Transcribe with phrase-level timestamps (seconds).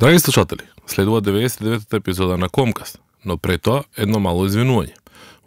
[0.00, 4.92] Драги слушатели, следува 99-та епизода на Комкаст, но пред тоа едно мало извинување.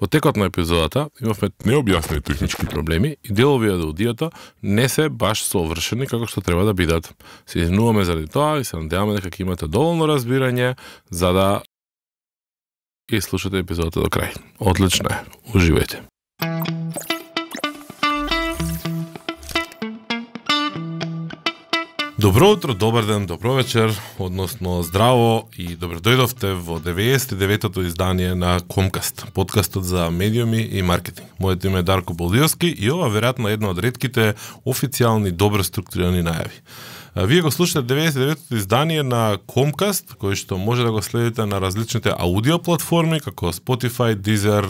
[0.01, 4.31] Во текот на епизодата имавме необјаснени технички проблеми и делови од аудиото
[4.63, 7.11] не се баш совршени како што треба да бидат.
[7.45, 10.73] Се извинуваме заради тоа и се надеваме дека ќе имате доволно разбирање
[11.11, 11.49] за да
[13.11, 14.33] и слушате епизодата до крај.
[14.57, 15.21] Одлично е.
[15.53, 16.01] Уживајте.
[22.19, 28.59] Добро утро, добар ден, добро вечер, односно здраво и добро дојдовте во 99-тото издание на
[28.59, 31.31] Комкаст, подкастот за медиуми и маркетинг.
[31.39, 34.33] Моето име е Дарко Болдиовски и ова веројатно е една од редките
[34.67, 36.59] официјални добро структурирани најави.
[37.25, 42.13] Вие го слушате 99-то издание на Comcast, кој што може да го следите на различните
[42.13, 44.67] аудио платформи, како Spotify, Deezer,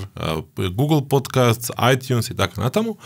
[0.56, 2.98] Google Podcasts, iTunes и така натаму,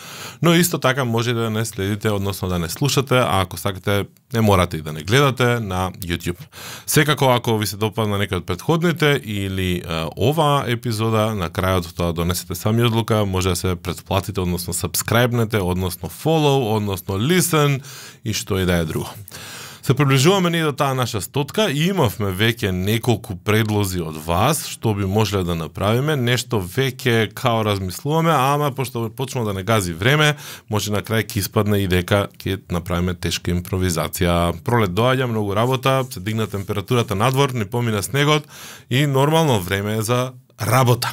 [0.42, 4.42] но исто така може да не следите, односно да не слушате, а ако сакате, не
[4.42, 6.40] морате и да не гледате на YouTube.
[6.86, 9.82] Секако, ако ви се допадна некој од предходните или
[10.16, 15.62] ова оваа епизода, на крајот тоа донесете сами одлука, може да се предплатите, односно сабскрајбнете,
[15.62, 17.82] односно follow, односно listen
[18.24, 19.10] и што и да е друго.
[19.84, 24.94] Се приближуваме ни до таа наша стотка и имавме веќе неколку предлози од вас што
[24.96, 30.38] би можеле да направиме, нешто веќе као размислуваме, ама пошто почнува да не гази време,
[30.72, 34.64] може на крај ќе испадне и дека ќе направиме тешка импровизација.
[34.64, 38.48] Пролет доаѓа, многу работа, се дигна температурата надвор, не помина снегот
[38.90, 40.32] и нормално време е за
[40.62, 41.12] работа.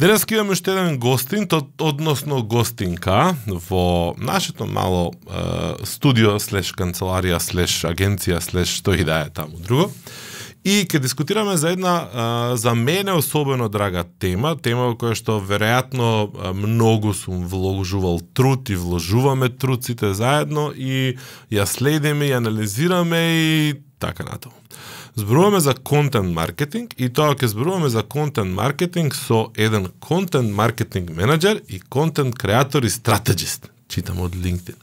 [0.00, 7.36] Денес имаме уште еден гостин, то, односно гостинка во нашето мало е, студио, слеш канцеларија,
[7.36, 9.90] слеш агенција, слеш што и да е таму друго.
[10.64, 16.32] И ќе дискутираме за една за мене особено драга тема, тема во која што веројатно
[16.56, 21.18] многу сум вложувал труд и вложуваме труд сите заедно и
[21.52, 24.56] ја следиме и анализираме и така натаму.
[25.14, 31.10] Зборуваме за контент маркетинг и тоа ќе зборуваме за контент маркетинг со еден контент маркетинг
[31.10, 33.70] менеджер и контент креатор и стратегист.
[33.88, 34.78] Читам од LinkedIn.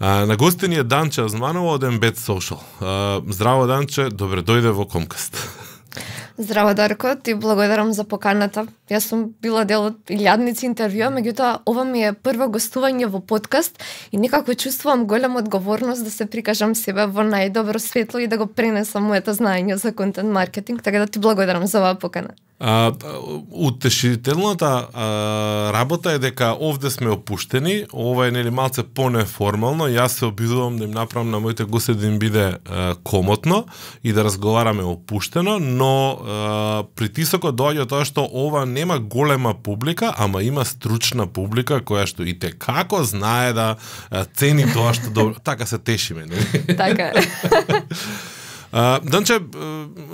[0.00, 2.62] А, на гостин е Данче Азманова од Embed Social.
[2.80, 5.36] А, здраво Данче, добре дојде во Комкаст.
[6.40, 8.62] Здраво Дарко, ти благодарам за поканата.
[8.88, 13.76] Јас сум била дел од илјадници интервјуа, меѓутоа ова ми е прво гостување во подкаст
[14.08, 18.48] и некако чувствувам голема одговорност да се прикажам себе во најдобро светло и да го
[18.48, 22.32] пренесам моето знаење за контент маркетинг, така да ти благодарам за оваа покана.
[22.62, 22.92] А,
[23.50, 30.26] утешителната а, работа е дека овде сме опуштени, ова е нели малце понеформално, јас се
[30.26, 33.64] обидувам да им направам на моите гости да им биде а, комотно
[34.04, 36.18] и да разговараме опуштено, но
[36.96, 42.34] притисокот доаѓа тоа што ова нема голема публика, ама има стручна публика која што и
[42.38, 43.76] те како знае да
[44.36, 46.76] цени тоа што добро, така се тешиме, нели?
[46.76, 47.12] Така.
[48.72, 49.40] А, Данче,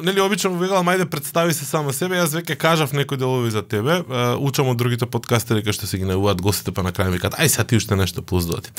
[0.02, 3.60] нели обично му вегала мајде представи се само себе, јас веќе кажав некои делови за
[3.60, 7.12] тебе, а, учам од другите подкастери кои што се ги најуваат гостите па на крај
[7.12, 8.72] викаат ај сега ти уште нешто плюс доти.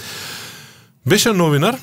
[1.05, 1.77] Беше новинар,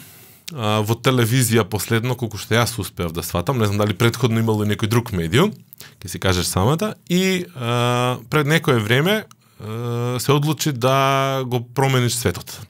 [0.53, 4.65] а, во телевизија последно, колку што јас успеав да сватам, не знам дали предходно имало
[4.65, 5.55] и некој друг медиум,
[6.03, 12.19] ќе си кажеш самата, и а, пред некое време а, се одлучи да го промениш
[12.21, 12.61] светот.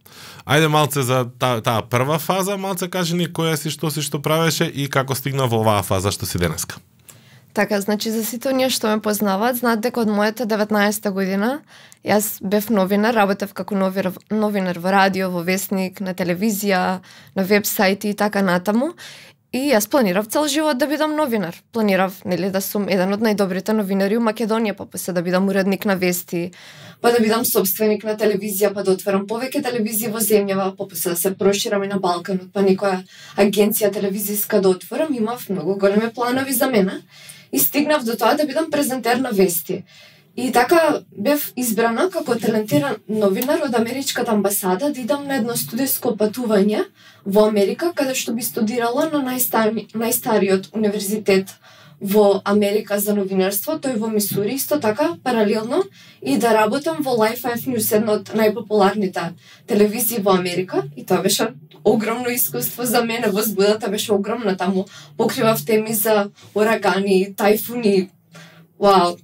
[0.45, 4.21] Ајде малце за таа та прва фаза, малце кажи ни која си, што си, што
[4.21, 6.77] правеше и како стигна во оваа фаза што си денеска.
[7.55, 11.61] Така, значи за сите оние што ме познаваат, знаат дека од мојата 19 година
[12.03, 16.81] јас бев новинар, работев како новинар, новинар во радио, во вестник, на телевизија,
[17.39, 18.97] на вебсайти и така натаму.
[19.55, 21.55] И јас планирав цел живот да бидам новинар.
[21.71, 25.87] Планирав, нели, да сум еден од најдобрите новинари у Македонија, па после да бидам уредник
[25.87, 26.51] на вести,
[27.01, 31.15] па да бидам собственик на телевизија, па да отворам повеќе телевизии во земјава, па после
[31.15, 33.05] да се проширам и на Балканот, па некоја
[33.39, 36.99] агенција телевизиска да отворам, имав многу големи планови за мене
[37.55, 39.85] и стигнав до тоа да бидам презентер на вести.
[40.37, 46.17] И така бев избрана како талентиран новинар од Америчката амбасада да идам на едно студиско
[46.19, 46.83] патување
[47.25, 51.55] во Америка, каде што би студирала на најстари, најстариот универзитет
[52.01, 55.83] во Америка за новинарство, тој во Мисури, исто така, паралелно,
[56.21, 59.33] и да работам во Life 5 News, една од најпопуларните
[59.67, 61.55] телевизии во Америка, и тоа беше
[61.85, 64.87] огромно искуство за мене, возбудата беше огромна, таму
[65.17, 68.09] покривав теми за урагани, тајфуни,
[68.79, 69.17] вау.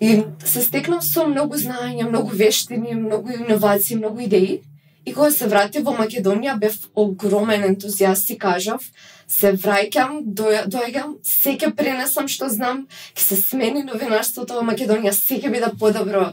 [0.00, 4.60] И се стекнав со многу знаења, многу вештини, многу иновации, многу идеи.
[5.04, 8.84] И кога се вратив во Македонија, бев огромен ентузијаст и кажав,
[9.28, 15.40] се враќам, доаѓам, се ке пренесам што знам, ќе се смени новинарството во Македонија, се
[15.42, 16.32] ќе биде подобро.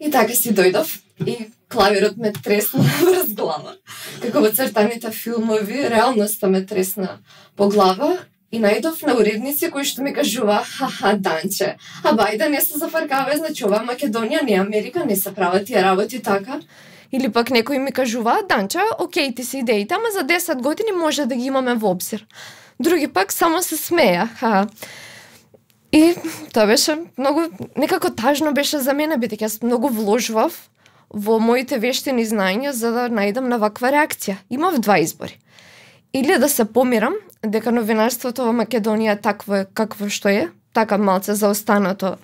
[0.00, 0.90] И така си дојдов
[1.26, 1.36] и
[1.68, 3.76] клавирот ме тресна врз глава.
[4.22, 7.18] Како во цртаните филмови, реалноста ме тресна
[7.56, 8.16] по глава
[8.50, 13.36] И најдов на уредници кои што ми кажува, ха-ха, Данче, а бајда не се зафаркава,
[13.38, 16.58] значи ова Македонија, не Америка, не се прават тие работи така.
[17.12, 21.26] Или пак некои ми кажува, Данча, окей, ти си идеите, ама за 10 години може
[21.26, 22.26] да ги имаме во обзир.
[22.80, 24.66] Други пак само се смеја, ха.
[25.92, 26.14] И
[26.54, 27.40] тоа беше многу,
[27.76, 30.54] некако тажно беше за мене, бидејќи јас многу вложував
[31.10, 34.38] во моите вештини знаења за да најдам на ваква реакција.
[34.50, 35.38] Имав два избори.
[36.14, 41.34] Или да се помирам дека новинарството во Македонија такво е какво што е, така малце
[41.34, 42.16] заостанато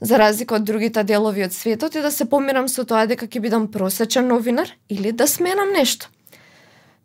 [0.00, 3.40] за разлика од другите делови од светот и да се помирам со тоа дека ќе
[3.40, 6.08] бидам просечен новинар или да сменам нешто.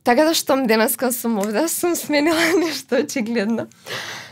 [0.04, 3.68] Така да штом денеска сум овде, сум сменила нешто очигледно.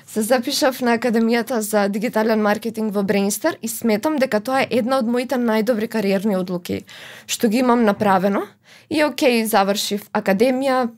[0.09, 4.97] Се запишав на Академијата за дигитален маркетинг во Брейнстар и сметам дека тоа е една
[4.97, 6.81] од моите најдобри кариерни одлуки
[7.27, 8.47] што ги имам направено.
[8.89, 10.89] И окей, завршив академија,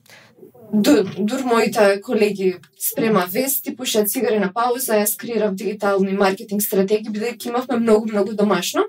[0.73, 7.11] дур, дур моите колеги спрема вести, пушат цигари на пауза, јас креирав дигитални маркетинг стратегии,
[7.11, 8.85] бидејќи имавме многу, многу домашно.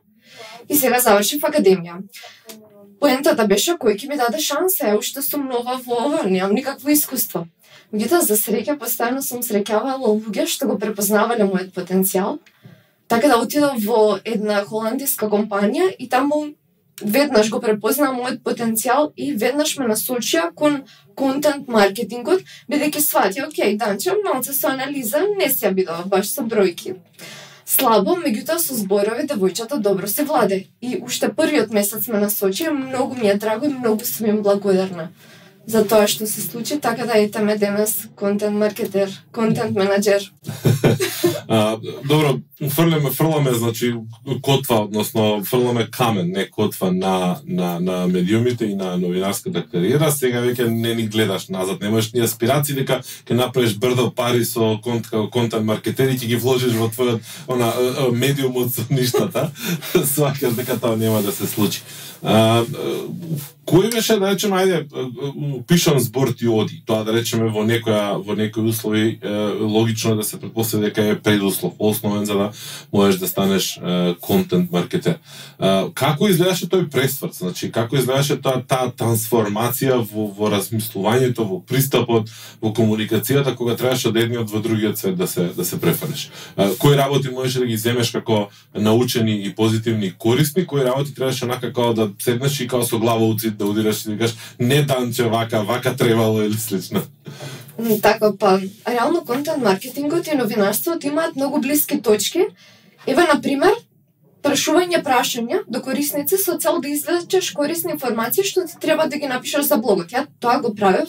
[0.69, 1.99] И сега завршив академија.
[3.01, 6.91] Поентата беше кој ќе ми даде шанса, е уште сум нова во ова, немам никакво
[6.91, 7.47] искуство.
[7.93, 12.39] Меѓутоа, за среќа, постојано сум среќавала луѓе што го препознавале мојот потенцијал.
[13.09, 16.55] Така да отидов во една холандиска компанија и таму
[17.05, 20.83] веднаш го препознаа мојот потенцијал и веднаш ме насочија кон
[21.15, 26.97] контент маркетингот, бидејќи свати, окей, данче, малце со анализа, не се бидова баш со бројки.
[27.67, 30.67] Слабо, меѓутоа со зборови девојчата добро се владе.
[30.81, 35.11] И уште првиот месец ме насочи, многу ми е драго и многу сум им благодарна
[35.67, 40.33] за тоа што се случи, така да ете ме денес контент маркетер, контент менеджер.
[41.49, 42.39] а, добро,
[42.71, 43.95] фрлеме, фрламе, значи,
[44.43, 50.13] котва, односно, фрламе камен, не котва на, на, на медиумите и на новинарската да кариера.
[50.13, 54.79] Сега веќе не ни гледаш назад, немаш ни аспирации дека ќе направиш брдо пари со
[54.83, 57.73] конт, контент маркетер и ќе ги вложиш во твојот она,
[58.13, 59.51] медиум од ништата.
[60.15, 61.83] сваќаш дека тоа нема да се случи.
[62.23, 62.65] А,
[63.67, 66.83] кој беше да речеме ајде пишан збор ти оди?
[66.87, 69.29] Тоа да речеме во некоја во некои услови е,
[69.61, 72.51] логично да се претпостави дека е предуслов основен за да
[72.93, 75.19] можеш да станеш е, контент маркетер.
[75.95, 77.35] Како изгледаше тој пресврт?
[77.35, 82.31] Значи како изгледаше тоа таа трансформација во во размислувањето во пристапот
[82.63, 86.31] во комуникацијата кога требаше од едниот во другиот свет да се да се префанеш?
[86.79, 91.93] Кои работи можеш да ги земеш како научени и позитивни корисни кои работи требаше накако
[91.95, 95.63] да седнеш и како со глава у да удираш и да кажеш не данче вака,
[95.63, 97.03] вака требало или слично.
[98.03, 102.45] Така, па, реално контент маркетингот и новинарството имаат многу блиски точки.
[103.07, 103.73] Еве, например,
[104.43, 109.31] прашување прашања до корисници со цел да извлечеш корисни информации што ти треба да ги
[109.31, 110.13] напишеш за блогот.
[110.13, 111.09] Ја тоа го правев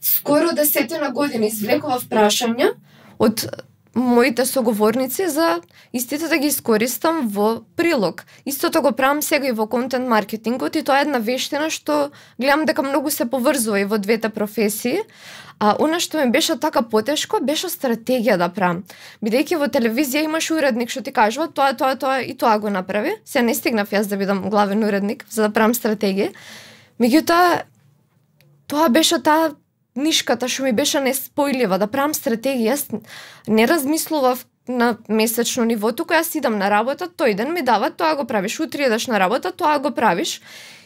[0.00, 2.72] скоро десетина години извлекував прашања
[3.18, 3.46] од
[3.94, 5.60] моите соговорници за
[5.92, 8.24] истите да ги искористам во прилог.
[8.46, 12.64] Истото го правам сега и во контент маркетингот и тоа е една вештина што гледам
[12.64, 15.00] дека многу се поврзува и во двете професии.
[15.60, 18.84] А она што ми беше така потешко беше стратегија да правам.
[19.24, 23.16] Бидејќи во телевизија имаш уредник што ти кажува тоа, тоа, тоа и тоа го направи.
[23.24, 26.30] Се не стигнав јас да бидам главен уредник за да правам стратегија.
[27.00, 27.62] Меѓутоа
[28.68, 29.54] тоа беше таа
[29.98, 32.86] нишката што ми беше неспојлива, да правам стратегија, јас
[33.46, 38.14] не размислував на месечно ниво, туку јас идам на работа, тој ден ми дава, тоа
[38.14, 40.40] го правиш, утре идеш на работа, тоа го правиш.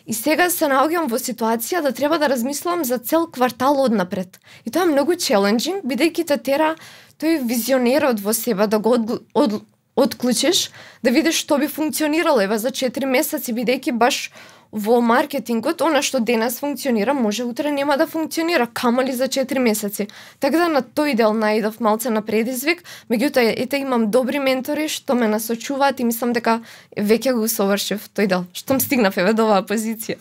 [0.07, 4.41] И сега се наоѓам во ситуација да треба да размислувам за цел квартал однапред.
[4.65, 6.75] И тоа е многу челенджинг, бидејќи те тера
[7.23, 9.61] тој визионерот во себе да го од, од,
[9.95, 10.71] отклучиш,
[11.03, 14.31] да видиш што би функционирало еве за 4 месеци, бидејќи баш
[14.73, 20.09] во маркетингот, она што денес функционира, може утре нема да функционира, камали за 4 месеци.
[20.41, 25.15] Така да на тој дел наидов малце на предизвик, меѓутоа ете имам добри ментори што
[25.15, 26.63] ме насочуваат и мислам дека
[26.97, 28.47] веќе го совршив тој дел.
[28.57, 30.17] Штом стигнав еве до оваа позиција.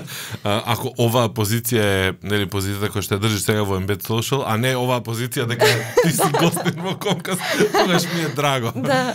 [0.44, 4.56] Ако оваа позиција е нели позицијата која што ја држиш сега во Embed Social, а
[4.56, 5.68] не оваа позиција дека
[6.00, 7.38] ти си гостин во Комкас,
[7.76, 8.72] тогаш ми е драго.
[8.80, 9.12] Да.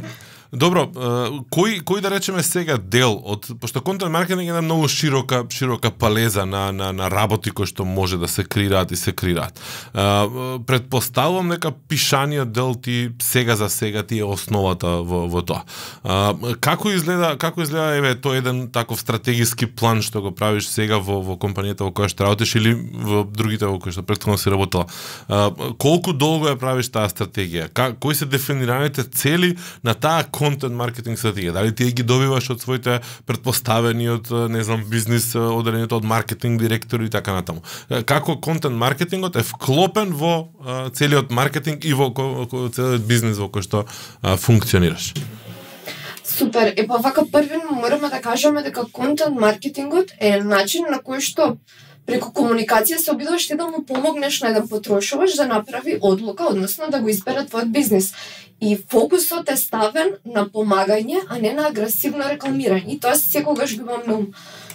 [0.48, 0.86] Добро,
[1.52, 5.90] кој кој да речеме сега дел од пошто контент маркетинг е една многу широка широка
[5.90, 9.60] палеза на на на работи кои што може да се креираат и се креираат.
[10.66, 15.68] Предпоставувам дека пишаниот дел ти сега за сега ти е основата во во тоа.
[16.60, 21.20] Како изгледа како изгледа еве тој еден таков стратегиски план што го правиш сега во
[21.20, 24.88] во компанијата во која што работиш или во другите во кои што претходно си работела.
[25.76, 27.68] Колку долго ја правиш таа стратегија?
[28.00, 29.52] Кои се дефинираните цели
[29.84, 31.56] на таа контент маркетинг стратегија?
[31.56, 37.10] Дали ти ги добиваш од своите предпоставени од не знам бизнис одделението од маркетинг директори
[37.10, 37.64] и така натаму.
[38.06, 40.48] Како контент маркетингот е вклопен во
[40.94, 43.84] целиот маркетинг и во целиот бизнис во кој што
[44.22, 45.12] функционираш?
[46.28, 46.74] Супер.
[46.76, 51.56] Е па вака првино мораме да кажеме дека контент маркетингот е начин на кој што
[52.08, 56.88] преку комуникација се обидуваш ти да му помогнеш на еден потрошувач да направи одлука, односно
[56.90, 58.14] да го избере твојот бизнис.
[58.60, 62.96] И фокусот е ставен на помагање, а не на агресивно рекламирање.
[62.96, 64.26] И тоа секогаш го имам на ум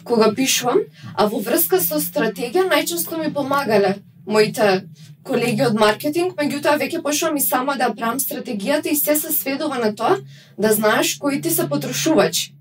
[0.04, 0.80] кога пишувам,
[1.16, 4.86] а во врска со стратегија најчесто ми помагале моите
[5.24, 9.80] колеги од маркетинг, меѓутоа веќе почнувам и сама да правам стратегијата и се се сведува
[9.80, 10.20] на тоа
[10.58, 12.54] да знаеш кои ти се потрошувачи.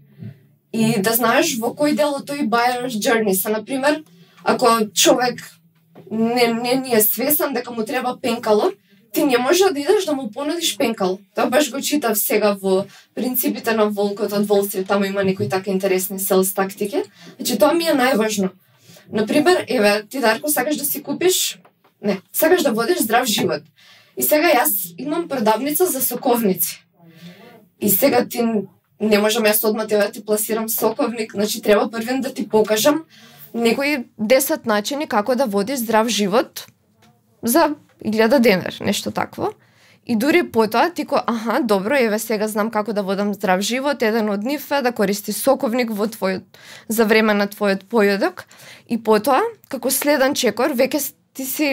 [0.73, 4.03] И да знаеш во кој дел од тој buyer's journey се, например,
[4.45, 5.59] Ако човек
[6.11, 8.75] не, не ни е свесен дека му треба пенкалор,
[9.13, 11.19] ти не може да идеш да му понудиш пенкал.
[11.35, 15.71] Тоа баш го читав сега во принципите на волкот од Волстрит, таму има некои така
[15.71, 17.03] интересни селс тактики.
[17.37, 18.51] Значи тоа ми е најважно.
[19.13, 21.59] Например, еве, ти Дарко сакаш да си купиш,
[22.03, 23.63] не, сакаш да водиш здрав живот.
[24.17, 26.85] И сега јас имам продавница за соковници.
[27.81, 28.43] И сега ти
[29.01, 33.05] не можам јас одма да ти пласирам соковник, значи треба првен да ти покажам
[33.55, 36.67] некои 10 начини како да водиш здрав живот
[37.43, 37.75] за
[38.05, 39.53] 1000 денар, нешто такво.
[40.07, 44.03] И дури потоа ти ко, аха, добро, еве сега знам како да водам здрав живот,
[44.03, 46.43] еден од нив е да користи соковник во твојот
[46.89, 48.43] за време на твојот појадок
[48.91, 49.39] и потоа
[49.71, 51.69] како следен чекор веќе ти си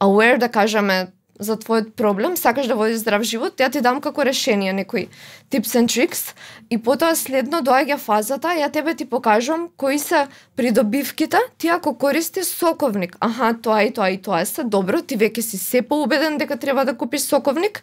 [0.00, 4.24] aware да кажеме за твојот проблем, сакаш да водиш здрав живот, ја ти дам како
[4.24, 5.08] решение некои
[5.50, 6.34] tips and tricks
[6.70, 12.46] и потоа следно доаѓа фазата, ја тебе ти покажувам кои се придобивките, ти ако користиш
[12.46, 16.56] соковник, аха, тоа и тоа и тоа се добро, ти веќе си се поубеден дека
[16.56, 17.82] треба да купиш соковник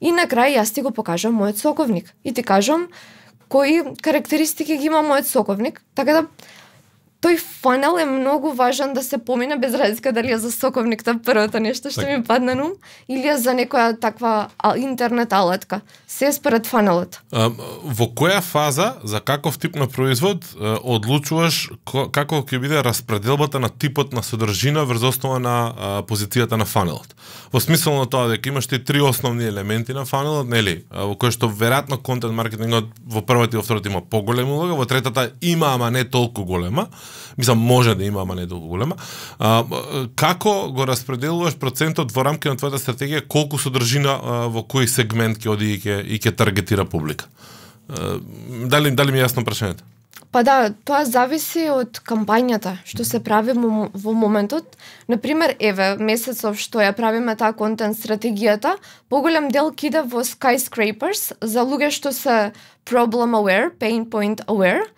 [0.00, 2.88] и на крај јас ти го покажам мојот соковник и ти кажам
[3.48, 6.26] кои карактеристики ги има мојот соковник, така да
[7.22, 11.60] тој фанел е многу важен да се помине без разлика дали е за соковникта првото
[11.62, 12.72] нешто што ми падна на ум
[13.08, 15.80] или е за некоја таква интернет алатка.
[16.06, 17.20] Се според фанелот.
[17.30, 17.50] А,
[17.84, 24.12] во која фаза за каков тип на производ одлучуваш како ќе биде распределбата на типот
[24.12, 27.14] на содржина врз основа на а, позицијата на фанелот?
[27.52, 31.30] Во смисол на тоа дека имаш ти три основни елементи на фанелот, нели, во кој
[31.30, 35.74] што веројатно контент маркетингот во првата и во втората има поголема улога, во третата има
[35.74, 36.88] ама не толку голема
[37.38, 38.96] мислам може да има, ама не долго голема.
[39.38, 39.64] А,
[40.14, 45.42] како го распределуваш процентот во рамки на твојата стратегија, колку содржина а, во кој сегмент
[45.42, 47.30] ќе оди и ќе и ќе таргетира публика?
[47.88, 48.18] А,
[48.66, 49.84] дали дали ми е јасно прашањето?
[50.32, 54.78] Па да, тоа зависи од кампањата што се прави во моментот.
[55.12, 58.78] Например, еве, месецов што ја правиме таа контент стратегијата,
[59.12, 62.38] поголем дел киде во skyscrapers за луѓе што се
[62.88, 64.88] problem aware, pain point aware,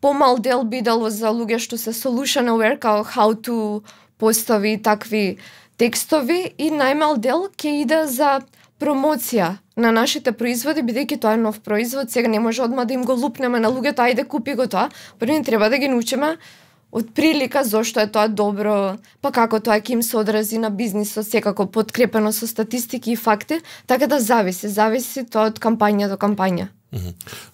[0.00, 3.82] помал дел бидало за луѓе што се solution aware, као how to
[4.18, 5.38] постови такви
[5.76, 8.40] текстови и најмал дел ќе иде за
[8.80, 13.04] промоција на нашите производи, бидејќи тоа е нов производ, сега не може одма да им
[13.04, 14.88] го лупнеме на луѓето, ајде купи го тоа,
[15.18, 16.36] први треба да ги научиме
[16.92, 21.26] од прилика зошто е тоа добро, па како тоа ќе им се одрази на бизнисот,
[21.26, 26.68] секако подкрепено со статистики и факти, така да зависи, зависи тоа од кампања до кампања.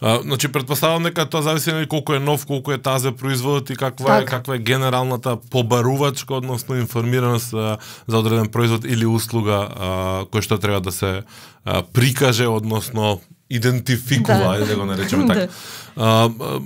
[0.00, 3.76] А, значи предпоставам дека тоа зависи на колку е нов, колку е тазе производот и
[3.76, 4.36] каква е така.
[4.36, 7.76] каква е генералната побарувачка, односно информираност а,
[8.06, 9.88] за одреден производ или услуга а,
[10.32, 11.22] кој што треба да се
[11.64, 15.40] а, прикаже, односно идентификува, да, да го наречеме така.
[15.96, 16.04] Да.
[16.04, 16.60] А, а,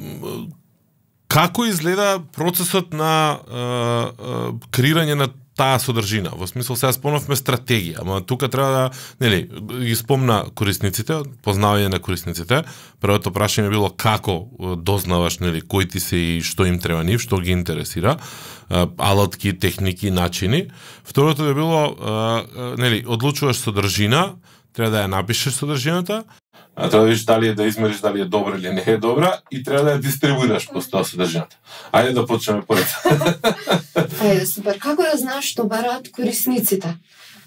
[1.30, 5.28] како изгледа процесот на а, а, креирање на
[5.60, 6.32] таа содржина.
[6.32, 8.84] Во смисол сега спомнавме стратегија, ама тука треба да,
[9.20, 9.42] нели,
[9.84, 12.62] ги спомна корисниците, познавање на корисниците.
[13.04, 14.48] Првото прашање било како
[14.80, 18.16] дознаваш, нели, кои ти се и што им треба нив, што ги интересира,
[18.96, 20.70] алатки, техники, начини.
[21.04, 21.82] Второто е било,
[22.80, 24.40] нели, одлучуваш содржина,
[24.72, 26.22] треба да ја напишеш содржината,
[26.80, 29.38] а треба да видиш дали е да измериш дали е добра или не е добра
[29.50, 31.56] и треба да ја дистрибуираш тоа содржината.
[31.92, 32.88] Ајде да почнеме поред.
[34.24, 34.78] Ајде, супер.
[34.80, 36.96] Како ја знаеш што бараат корисниците?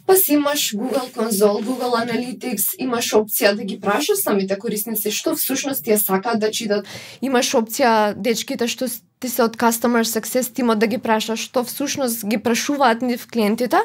[0.05, 5.33] Па си имаш Google Console, Google Analytics, имаш опција да ги прашаш самите корисници што
[5.35, 6.85] всушност ја сакаат да читат.
[7.21, 8.85] Имаш опција дечките што
[9.19, 13.79] ти се од Customer Success тимот да ги прашаш што всушност ги прашуваат нив клиентите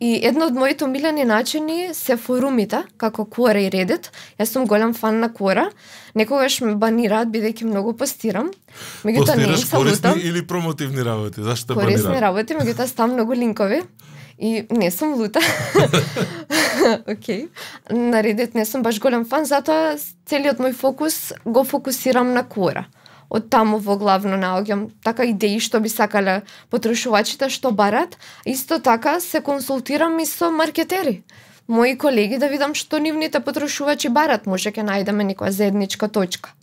[0.00, 4.12] И едно од моите омилени начини се форумите, како Quora и Reddit.
[4.38, 5.66] Јас сум голем фан на Quora.
[6.14, 8.52] Некогаш ме банираат бидејќи многу постирам.
[9.02, 11.42] Меѓутоа не им корисни или промотивни работи?
[11.42, 12.04] Зашто банираат?
[12.04, 13.82] Корисни работи, меѓутоа стам многу линкови.
[14.38, 15.42] И не сум лута.
[17.10, 17.48] Океј.
[17.90, 19.96] На Reddit не сум баш голем фан, затоа
[20.30, 22.86] целиот мој фокус го фокусирам на Quora.
[23.28, 24.88] Од таму во главно наоѓам.
[25.04, 26.42] Така идеи што би сакале
[26.72, 31.22] потрошувачите што барат, исто така се консултирам и со маркетери.
[31.68, 36.56] Мои колеги да видам што нивните потрошувачи барат, може ќе најдеме некоја заедничка точка.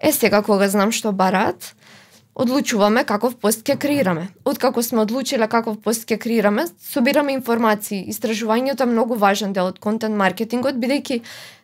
[0.00, 1.75] Е сега кога знам што барат,
[2.36, 4.28] одлучуваме каков пост ќе креираме.
[4.44, 8.04] Откако сме одлучиле каков пост ќе креираме, собираме информации.
[8.12, 11.22] Истражувањето е многу важен дел од контент маркетингот, бидејќи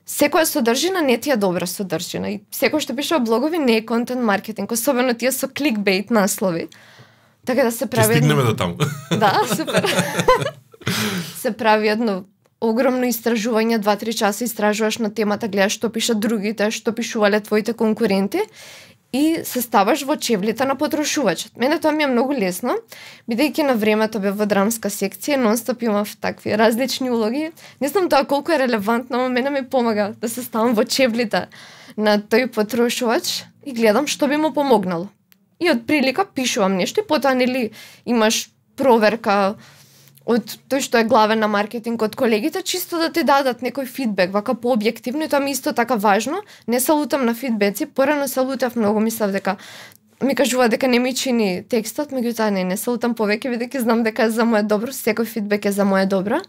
[0.08, 4.24] секоја содржина не ти е добра содржина и секој што пише блогови не е контент
[4.24, 6.68] маркетинг, особено тие со кликбейт наслови.
[7.44, 8.16] Така да се прави.
[8.16, 8.76] Ќе стигнеме до таму.
[9.10, 9.84] Да, супер.
[11.36, 12.24] се прави едно
[12.62, 18.46] огромно истражување, 2-3 часа истражуваш на темата, гледаш што пишат другите, што пишувале твоите конкуренти
[19.12, 21.52] и се ставаш во чевлите на потрошувачот.
[21.56, 22.78] Мене тоа ми е многу лесно,
[23.28, 27.50] бидејќи на времето бев во драмска секција, нонстоп имав такви различни улоги.
[27.80, 31.48] Не знам тоа колку е релевантно, но мене ми помага да се ставам во чевлите
[31.96, 35.08] на тој потрошувач и гледам што би му помогнало.
[35.60, 37.70] И од прилика пишувам нешто и потоа нели
[38.06, 39.54] имаш проверка
[40.26, 44.30] од тој што е главен на маркетинг од колегите, чисто да ти дадат некој фидбек,
[44.32, 46.42] вака пообјективно и тоа ми исто така важно.
[46.68, 49.56] Не се лутам на фидбеци, порано се лутав многу, мислев дека
[50.22, 54.02] ми кажува дека не ми чини текстот, меѓутоа не, не се лутам повеќе, бидејќи знам
[54.06, 56.40] дека е за моје добро, секој фидбек е за моје добро.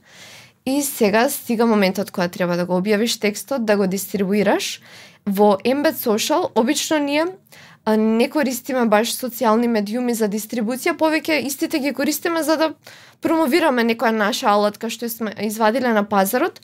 [0.66, 4.80] И сега стига моментот кога треба да го објавиш текстот, да го дистрибуираш.
[5.26, 7.26] Во Embed Social, обично ние
[7.88, 12.70] не користиме баш социјални медиуми за дистрибуција, повеќе истите ги користиме за да
[13.22, 16.62] промовираме некоја наша алатка што сме извадиле на пазарот,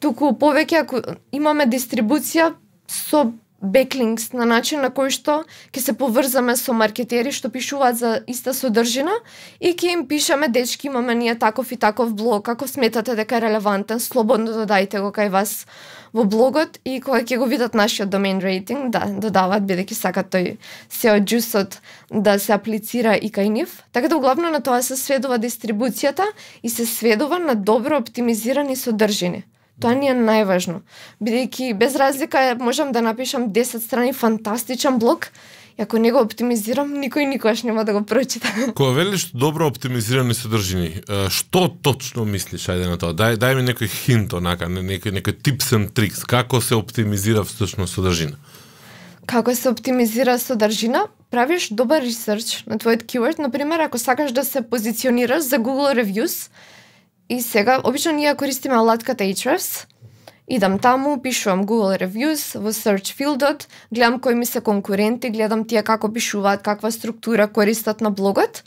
[0.00, 2.52] туку повеќе ако имаме дистрибуција
[2.88, 3.30] со
[3.62, 5.40] беклинкс на начин на кој што
[5.74, 9.16] ќе се поврзаме со маркетери што пишуваат за иста содржина
[9.58, 13.40] и ќе им пишеме дечки имаме ние таков и таков блог, ако сметате дека е
[13.48, 15.66] релевантен, слободно додајте го кај вас
[16.12, 20.56] во блогот и кога ќе го видат нашиот домен рейтинг, да, додаваат бидејќи сакат тој
[20.88, 23.82] се джусот да се аплицира и кај нив.
[23.92, 26.26] Така да углавно на тоа се сведува дистрибуцијата
[26.62, 29.44] и се сведува на добро оптимизирани содржини.
[29.80, 30.80] Тоа ни е најважно.
[31.22, 35.30] Бидејќи без разлика можам да напишам 10 страни фантастичен блог,
[35.78, 38.50] И ако не го оптимизирам, никој никогаш нема да го прочита.
[38.74, 43.14] Кога велиш добро оптимизирани содржини, што точно мислиш ајде на тоа?
[43.14, 47.94] Дај дај ми некој хинт онака, некој некој tips and tricks како се оптимизира всушност
[47.94, 48.34] содржина.
[49.30, 51.06] Како се оптимизира содржина?
[51.30, 55.94] Правиш добар ресерч на твојот keyword, на пример, ако сакаш да се позиционираш за Google
[55.94, 56.50] Reviews,
[57.28, 59.86] и сега обично ние користиме алатката Ahrefs,
[60.50, 65.82] Идам таму, пишувам Google Reviews во search fieldот, гледам кои ми се конкуренти, гледам тие
[65.84, 68.64] како пишуваат, каква структура користат на блогот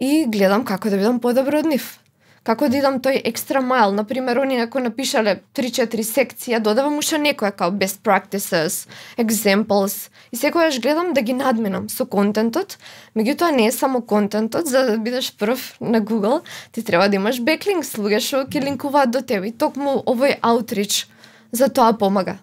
[0.00, 2.00] и гледам како да бидам подобро од нив.
[2.42, 7.22] Како да идам тој екстра майл, на пример, они ако напишале 3-4 секција, додавам уште
[7.22, 12.78] некоја као best practices, examples, и секогаш гледам да ги надминам со контентот,
[13.14, 17.38] меѓутоа не е само контентот, за да бидеш прв на Google, ти треба да имаш
[17.38, 21.11] беклинкс, луѓе што ќе линкуваат до тебе, и токму овој outreach
[21.52, 22.38] за тоа помага.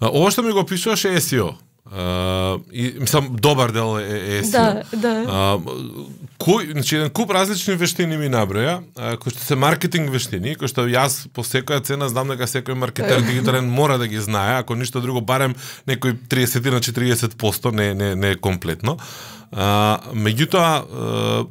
[0.00, 1.54] Ова што ми го пишуваш е SEO.
[1.84, 4.82] Uh, и мислам добар дел е, е SEO.
[4.96, 5.12] Да, да.
[5.28, 6.08] Uh,
[6.40, 10.68] кој, значи еден куп различни вештини ми наброја, uh, кои што се маркетинг вештини, кои
[10.68, 14.74] што јас по секоја цена знам дека секој маркетер дигитален мора да ги знае, ако
[14.74, 15.54] ништо друго барем
[15.86, 18.96] некој 30 на 40% не не не комплетно.
[18.96, 21.46] Uh, А, меѓутоа,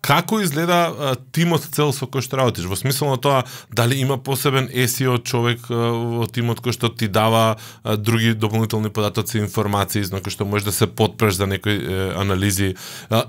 [0.00, 2.68] како изгледа тимот цел со кој што работиш?
[2.70, 3.42] Во смисла на тоа,
[3.74, 10.06] дали има посебен SEO човек во тимот кој што ти дава други дополнителни податоци, информации,
[10.12, 11.76] на кој што можеш да се подпреш за некои
[12.16, 12.74] анализи,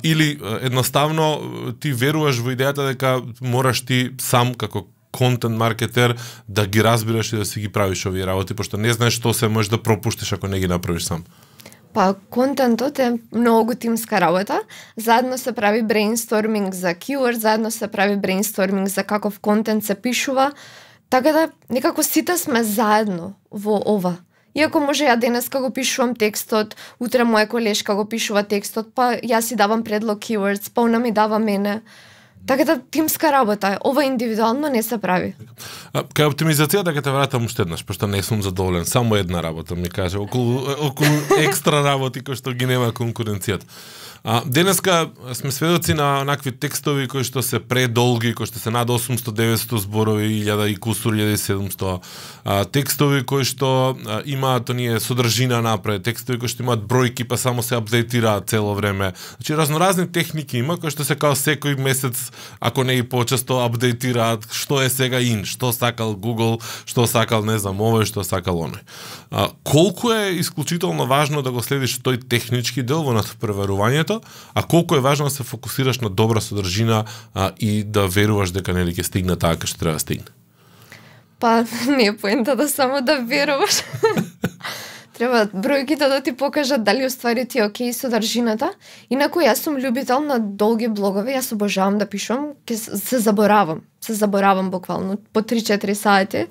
[0.04, 6.16] или едноставно ти веруваш во идејата дека мораш ти сам како контент маркетер
[6.48, 9.50] да ги разбираш и да си ги правиш овие работи, пошто не знаеш што се
[9.50, 11.26] можеш да пропуштиш ако не ги направиш сам.
[11.94, 14.62] Па, контентот е многу тимска работа.
[14.98, 20.52] Заедно се прави брейнсторминг за keyword, заедно се прави брейнсторминг за каков контент се пишува.
[21.10, 24.18] Така да, некако сите сме заедно во ова.
[24.56, 29.50] Иако може ја денеска го пишувам текстот, утре моја колешка го пишува текстот, па јас
[29.50, 31.82] си давам предлог keywords, па она ми дава мене.
[32.48, 33.78] Така да тимска работа е.
[33.86, 35.36] Ова индивидуално не се прави.
[35.94, 38.86] А, кај оптимизацијата така ќе те вратам уште еднаш, пошто не сум задоволен.
[38.86, 43.68] Само една работа ми каже, околу, околу екстра работи кои што ги нема конкуренцијата.
[44.24, 48.92] А, денеска сме сведоци на накви текстови кои што се предолги, кои што се над
[48.92, 52.00] 800-900 зборови, 1000 и кусур, 1700
[52.44, 57.38] а, текстови кои што а, имаат оние содржина напред, текстови кои што имаат бројки па
[57.40, 59.14] само се апдейтираат цело време.
[59.40, 64.52] Значи разноразни техники има кои што се као секој месец, ако не и почесто апдейтираат
[64.52, 68.84] што е сега ин, што сакал Google, што сакал не знам овој, што сакал оној.
[69.64, 73.14] Колку е исклучително важно да го следиш тој технички дел во
[74.10, 78.52] времето, а колку е важно да се фокусираш на добра содржина а, и да веруваш
[78.52, 80.30] дека нели ќе стигне таа кај што треба да стигне.
[81.40, 83.84] Па не е поента да само да веруваш.
[85.20, 88.72] Треба бројките да ти покажат дали уствари ти е окей содржината.
[89.12, 93.82] Инаку јас сум љубител на долги блогови, јас обожавам да пишувам, ке се заборавам.
[94.00, 96.48] Се заборавам буквално по 3-4 сати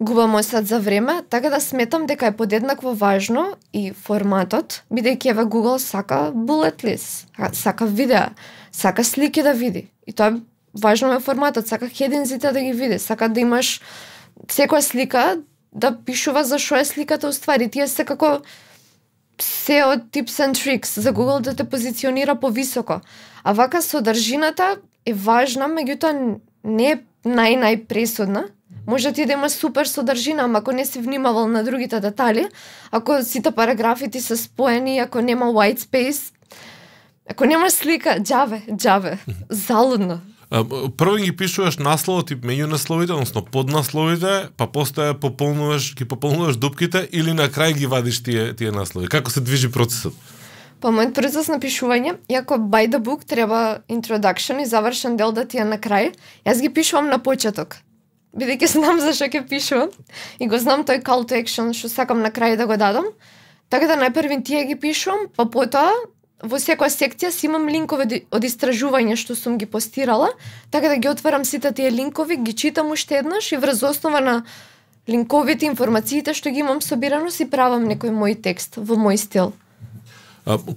[0.00, 5.44] губам осад за време, така да сметам дека е подеднакво важно и форматот, бидејќи еве
[5.48, 8.30] Google сака bullet list, сака видеа,
[8.72, 9.88] сака слики да види.
[10.06, 10.40] И тоа
[10.74, 13.80] важно е форматот, сака хединзите да ги види, сака да имаш
[14.48, 15.40] секоја слика
[15.72, 17.68] да пишува за што е сликата уствари.
[17.68, 18.40] Тие се како
[19.40, 23.00] се од tips and tricks за Google да те позиционира повисоко.
[23.44, 28.48] А вака содржината е важна, меѓутоа не е нај-најпресудна,
[28.86, 32.46] Може ти да имаш супер содржина, ама ако не си внимавал на другите детали,
[32.90, 36.32] ако сите параграфи ти се споени, ако нема white space,
[37.30, 39.18] ако нема слика, джаве, джаве,
[39.50, 40.20] залудно.
[40.96, 47.08] Прво ги пишуваш насловот и меѓу насловите, односно поднасловите, па после пополнуваш, ги пополнуваш дупките
[47.12, 49.10] или на крај ги вадиш тие тие наслови.
[49.10, 50.14] Како се движи процесот?
[50.80, 55.42] Па мојот процес на пишување, иако by the book треба introduction и завршен дел да
[55.44, 56.14] ти е на крај,
[56.46, 57.82] јас ги пишувам на почеток
[58.36, 59.90] бидејќи знам за што ќе пишувам
[60.38, 63.08] и го знам тој call to action што сакам на крај да го дадам.
[63.68, 65.90] Така да најпрвин тие ги пишувам, па потоа
[66.42, 70.30] во секоја секција си имам линкови од истражување што сум ги постирала,
[70.70, 74.42] така да ги отварам сите тие линкови, ги читам уште еднаш и врз основа на
[75.08, 79.54] линковите, информациите што ги имам собирано, си правам некој мој текст во мој стил.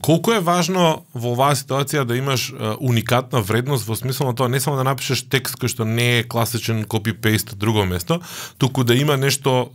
[0.02, 2.48] Колку е важно во оваа ситуација да имаш
[2.82, 6.24] уникатна вредност во смисла на тоа не само да напишеш текст кој што не е
[6.26, 8.18] класичен копи-пейст друго место,
[8.58, 9.70] туку да има нешто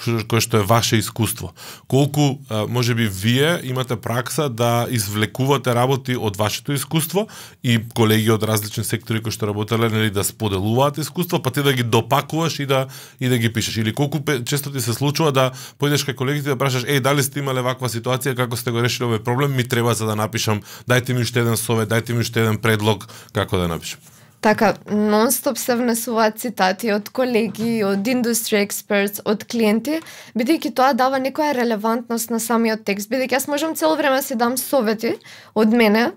[0.00, 1.52] кое што е ваше искуство.
[1.84, 7.28] Колку може би вие имате пракса да извлекувате работи од вашето искуство
[7.62, 11.76] и колеги од различни сектори кои што работеле нели да споделуваат искуство, па ти да
[11.76, 12.86] ги допакуваш и да
[13.20, 16.56] и да ги пишеш или колку често ти се случува да појдеш кај колегите да
[16.56, 19.94] прашаш еј дали сте имале ваква ситуација како сте го решиле овој проблем ми треба
[19.94, 23.66] за да напишам, дајте ми уште еден совет, дајте ми уште еден предлог како да
[23.68, 24.00] напишам.
[24.40, 29.98] Така, нонстоп се внесуваат цитати од колеги, од industry experts, од клиенти,
[30.38, 34.36] бидејќи тоа дава некоја релевантност на самиот текст, бидејќи јас можам цело време да се
[34.38, 35.16] дам совети
[35.54, 36.12] од мене,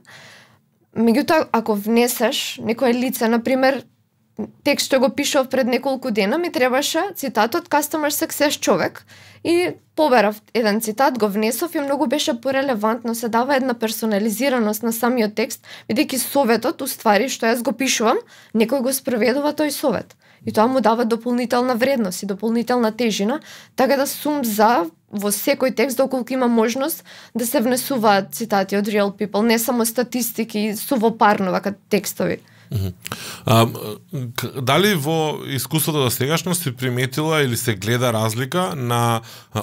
[0.94, 3.82] меѓутоа ако внесеш некое лице, на пример,
[4.64, 9.06] текст што го пишав пред неколку дена, ми требаше цитатот Customer Success човек
[9.44, 14.94] и поберав еден цитат, го внесов и многу беше порелевантно, се дава една персонализираност на
[14.94, 18.20] самиот текст, бидејќи советот, уствари, што јас го пишувам,
[18.56, 20.16] некој го спроведува тој совет.
[20.46, 23.40] И тоа му дава дополнителна вредност и дополнителна тежина,
[23.76, 27.04] така да сум за во секој текст доколку има можност
[27.36, 32.40] да се внесуваат цитати од real people, не само статистики сувопарно вака текстови.
[33.46, 33.68] А,
[34.62, 39.22] дали во искуството до сегашност си приметила или се гледа разлика на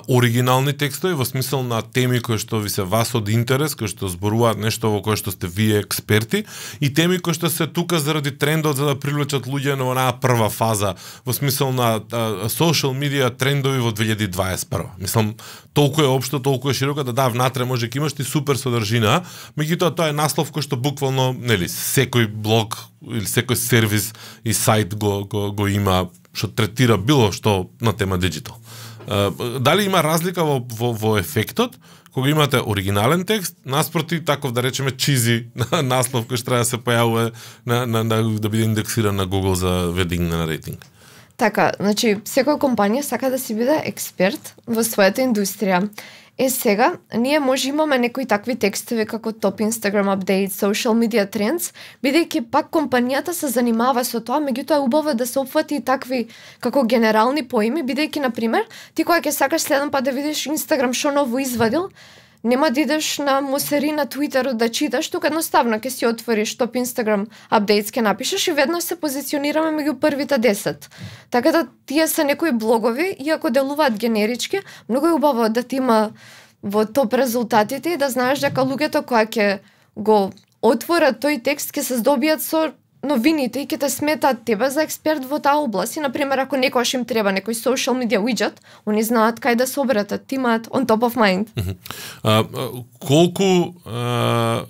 [0.09, 4.11] оригинални текстови во смисол на теми кои што ви се вас од интерес, кои што
[4.11, 6.45] зборуваат нешто во кое што сте вие експерти
[6.81, 10.51] и теми кои што се тука заради трендот за да привлечат луѓе на онаа прва
[10.51, 12.03] фаза во смисол на
[12.51, 14.99] социјал медија трендови во 2021.
[14.99, 15.35] Мислам,
[15.75, 19.23] толку е општо, толку е широко да да внатре може ќе имаш ти супер содржина,
[19.55, 24.12] меѓутоа тоа е наслов кој што буквално, нели, секој блог или секој сервис
[24.44, 28.56] и сајт го, го, го има што третира било што на тема диджитал.
[29.61, 31.76] Дали има разлика во, во, во ефектот
[32.16, 36.78] кога имате оригинален текст, наспроти таков да речеме чизи наслов кој што треба да се
[36.80, 37.24] појавува
[37.66, 40.87] на, на, на, да биде индексиран на Google за вединг на рейтинг?
[41.37, 45.82] Така, значи, секоја компанија сака да си биде експерт во својата индустрија.
[46.38, 51.70] Е сега, ние може имаме некои такви текстови како топ Instagram update, social media trends,
[52.05, 56.27] бидејќи пак компанијата се занимава со тоа, меѓутоа е убаво да се опфати и такви
[56.61, 60.92] како генерални поими, бидејќи на пример, ти кога ќе сакаш следен пат да видиш Instagram
[60.92, 61.88] што ново извадил,
[62.46, 66.76] нема да идеш на Мусери на Твитерот да читаш, тука едноставно ќе си отвориш топ
[66.78, 70.87] Инстаграм апдейтс ќе напишеш и веднаш се позиционираме меѓу првите 10.
[71.30, 76.11] Така да тие се некои блогови, иако делуваат генерички, многу е убаво да ти има
[76.62, 79.59] во топ резултатите и да знаеш дека луѓето кои ќе
[79.96, 80.30] го
[80.62, 82.70] отворат тој текст, ќе се здобијат со
[83.02, 85.96] новините и ќе те сметаат тебе за експерт во таа област.
[85.96, 89.80] И, например, ако некојаш им треба некој social media widget, они знаат кај да се
[89.80, 91.48] обратат, ти имаат on top of mind.
[92.22, 94.64] А, а, колку а,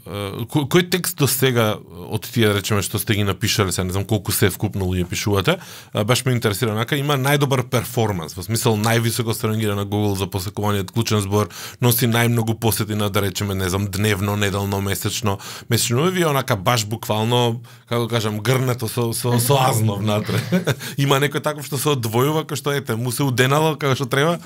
[0.50, 1.76] кој, кој текст до сега
[2.10, 5.06] од тие да речеме што сте ги напишале, се не знам колку се вкупно луѓе
[5.08, 5.58] пишувате,
[5.92, 10.26] а, баш ме интересира нака има најдобар перформанс, во смисол највисоко се на Google за
[10.26, 11.48] посекување клучен збор,
[11.80, 15.38] носи најмногу посети на да речеме не знам дневно, неделно, месечно,
[15.70, 20.40] месечно ви онака баш буквално како кажам грнето со, со, со азно внатре.
[20.96, 24.40] Има некој таков што се одвојува, кој што ете, му се уденало како што треба.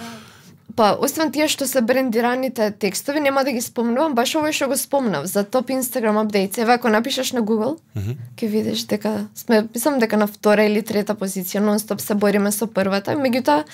[0.77, 4.79] Па, освен тие што се брендираните текстови, нема да ги спомнувам, баш овој што го
[4.79, 6.59] спомнав за топ Instagram апдейтс.
[6.59, 8.17] Еве ако напишеш на Google, mm -hmm.
[8.37, 12.67] ќе видиш дека сме, мислам дека на втора или трета позиција, нонстоп се бориме со
[12.67, 13.65] првата, меѓутоа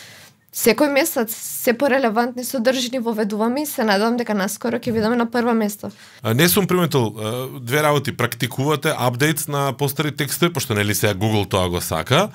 [0.56, 5.52] секој месец се порелевантни содржини воведуваме и се надевам дека наскоро ќе видиме на прво
[5.54, 5.90] место.
[6.24, 7.12] Не сум приметил
[7.60, 12.28] две работи, практикувате апдейтс на постари текстови, пошто нели сега Google тоа го сака,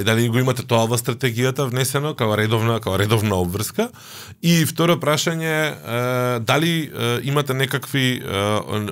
[0.00, 3.88] и дали го имате тоа во стратегијата внесено како редовна како редовна обврска?
[4.42, 6.90] И второ прашање дали
[7.24, 8.20] имате некакви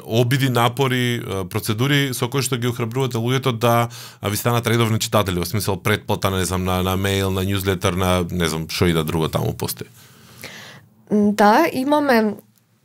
[0.05, 3.89] обиди напори процедури со кои што ги охрабрувате луѓето да
[4.23, 8.25] ви станат редовни читатели во смисол предплата не знам на на мејл на newsletter, на
[8.31, 9.89] не знам што и да друго таму постои
[11.11, 12.35] Да, имаме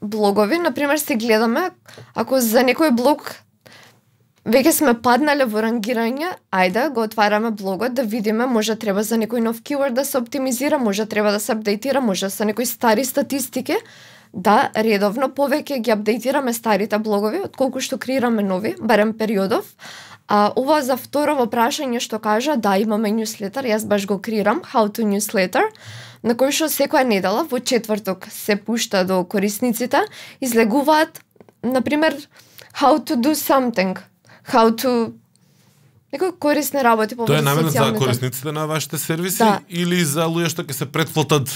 [0.01, 1.71] блогови, например се гледаме
[2.13, 3.41] ако за некој блог
[4.41, 9.43] Веќе сме паднале во рангирање, ајде го отвараме блогот да видиме, може треба за некој
[9.45, 13.77] нов keyword да се оптимизира, може треба да се апдейтира, може за некои стари статистики.
[14.33, 19.75] Да, редовно повеќе ги апдейтираме старите блогови, отколку што креираме нови, барем периодов.
[20.27, 24.87] А ова за второ прашање што кажа, да, имаме newsletter, јас баш го креирам, How
[24.87, 25.67] to Newsletter,
[26.23, 30.05] на кој што секоја недела во четврток се пушта до корисниците,
[30.39, 31.19] излегуваат,
[31.63, 32.15] например,
[32.79, 33.97] how to do something,
[34.47, 35.13] how to
[36.13, 39.59] некои корисни работи по Тоа е намерено за корисниците на вашите сервиси да.
[39.69, 41.47] или за луѓе што ќе се претплатат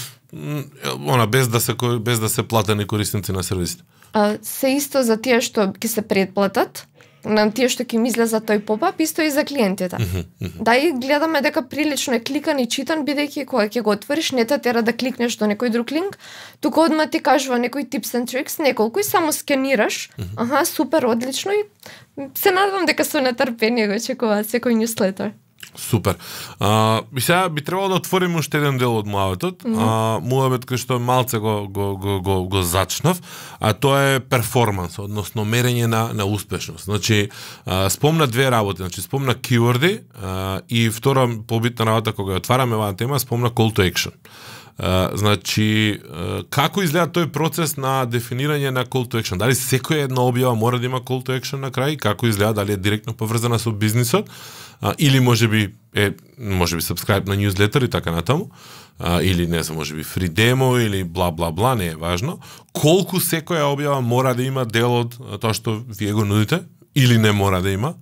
[0.96, 3.84] она без да се без да се платени корисници на сервисите?
[4.12, 6.86] А, се исто за тие што ќе се претплатат
[7.26, 9.96] на тие што ќе мисле за тој попап, исто и за клиентите.
[9.96, 10.62] Mm -hmm.
[10.62, 14.44] Да и гледаме дека прилично е кликан и читан, бидејќи кога ќе го отвориш, не
[14.44, 16.18] те тера да кликнеш до некој друг линк,
[16.60, 20.10] туку одма ти кажува некој tips and tricks, неколку и само сканираш.
[20.18, 20.42] Mm -hmm.
[20.42, 21.64] Аха, супер, одлично и
[22.34, 25.30] се надевам дека со нетрпение го очекуваат секој newsletter.
[25.76, 26.14] Супер.
[26.60, 29.62] А, и сега би требало да отвориме уште еден дел од муабетот.
[29.62, 29.82] Mm -hmm.
[29.82, 33.20] А, муабет кој што малце го, го, го, го, го зачнав,
[33.60, 36.84] а тоа е перформанс, односно мерење на, на успешност.
[36.84, 37.28] Значи,
[37.66, 39.34] а, спомна две работи, значи спомна
[40.22, 44.12] а, и втора побитна работа кога ја отвараме оваа тема, спомна call to action.
[44.76, 46.00] Значи,
[46.52, 49.40] како изгледа тој процес на дефинирање на call to action?
[49.40, 51.96] Дали секоја една објава мора да има call to action на крај?
[51.96, 52.60] Како изгледа?
[52.60, 54.28] Дали е директно поврзана со бизнисот?
[54.80, 58.50] а, или може би е може би subscribe на newsletter и така натаму,
[58.98, 62.38] а, или не знам, може би free demo или бла бла бла, не е важно.
[62.72, 66.60] Колку секоја објава мора да има дел од тоа што вие го нудите
[66.94, 67.94] или не мора да има?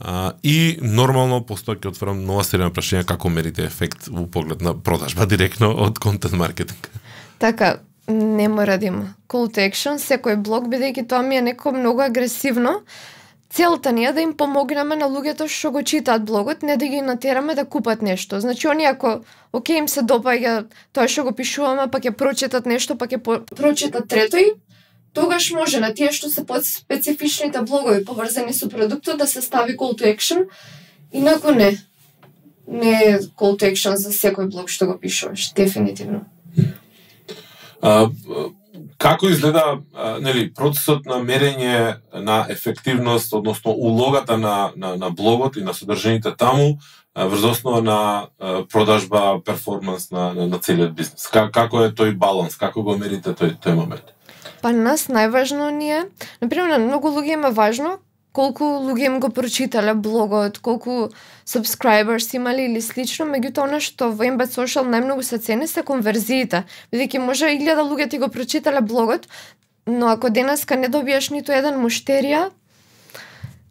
[0.00, 4.60] А, и нормално постоја ќе отворам нова серија на прашања како мерите ефект во поглед
[4.60, 6.90] на продажба директно од контент маркетинг.
[7.38, 7.76] Така,
[8.08, 9.14] не мора да има.
[9.28, 12.82] Call to action, секој блог, бидејќи тоа ми е некој многу агресивно,
[13.56, 17.00] Целта ни е да им помогнеме на луѓето што го читаат блогот, не да ги
[17.00, 18.40] натераме да купат нешто.
[18.40, 19.20] Значи, они ако,
[19.52, 23.38] оке, им се допаѓа тоа што го пишуваме, па ќе прочитат нешто, па ќе по...
[23.56, 24.50] прочитат трето и
[25.16, 29.76] тогаш може на тие што се под специфичните блогови поврзани со продуктот да се стави
[29.76, 30.44] call to action,
[31.12, 31.78] инако не.
[32.68, 36.26] Не е call to action за секој блог што го пишуваш, дефинитивно.
[37.80, 38.10] А,
[38.98, 39.80] како изгледа
[40.20, 46.34] нели процесот на мерење на ефективност, односно улогата на, на, на блогот и на содржините
[46.36, 46.76] таму
[47.16, 48.28] врз основа на
[48.68, 51.24] продажба, перформанс на, на, на целиот бизнес?
[51.32, 52.60] Како е тој баланс?
[52.60, 54.15] Како го мерите тој, тој момент?
[54.62, 56.02] Па нас најважно ни е,
[56.40, 57.98] например, на многу луѓе има важно
[58.36, 61.08] колку луѓе им го прочитале блогот, колку
[61.48, 66.64] subscribers имали или слично, меѓутоа она што во Embed Social најмногу се цени се конверзиите,
[66.92, 69.28] бидејќи може илјада луѓе ти го прочитале блогот,
[69.86, 72.50] но ако денеска не добиеш ниту еден муштерија,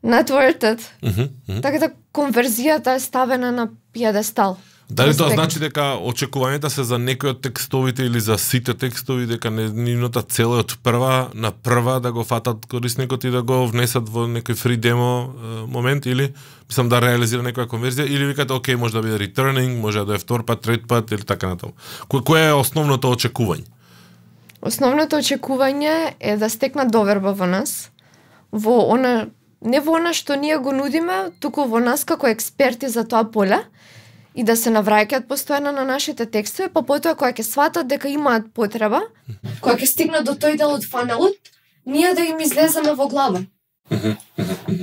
[0.01, 0.81] not worth it.
[1.01, 1.61] Mm -hmm.
[1.61, 4.57] Така да конверзијата е ставена на пиедестал.
[4.89, 9.49] Дали тоа значи дека очекувањата се за некои од текстовите или за сите текстови дека
[9.49, 13.63] не нивната цел е од прва на прва да го фатат корисникот и да го
[13.65, 15.33] внесат во некој фри демо
[15.67, 16.29] момент или
[16.69, 20.21] мислам да реализира некоја конверзија или викате окей може да биде returning, може да е
[20.21, 21.73] втор пат, трет пат или така натаму.
[22.05, 23.65] Кој кое е основното очекување?
[24.61, 27.89] Основното очекување е да стекнат доверба во нас,
[28.51, 29.33] во она
[29.65, 33.65] не во она што ние го нудиме, туку во нас како експерти за тоа поле
[34.35, 38.51] и да се навраќаат постојано на нашите текстови, па потоа кога ќе сватат дека имаат
[38.53, 39.01] потреба,
[39.61, 41.37] кога ќе стигнат до тој дел од фанелот,
[41.85, 43.45] ние да им излеземе во глава.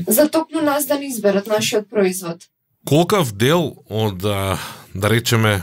[0.06, 2.48] За токму нас да не изберат нашиот производ.
[2.88, 5.62] Колкав дел од, да речеме,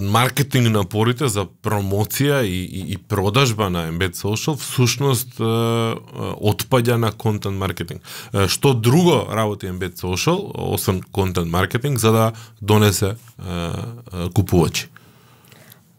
[0.00, 7.58] маркетинг напорите за промоција и, и, и продажба на Embed Social всушност отпаѓа на контент
[7.58, 8.02] маркетинг.
[8.46, 12.32] Што друго работи Embed Social, освен контент маркетинг, за да
[12.62, 13.16] донесе
[14.34, 14.88] купувачи?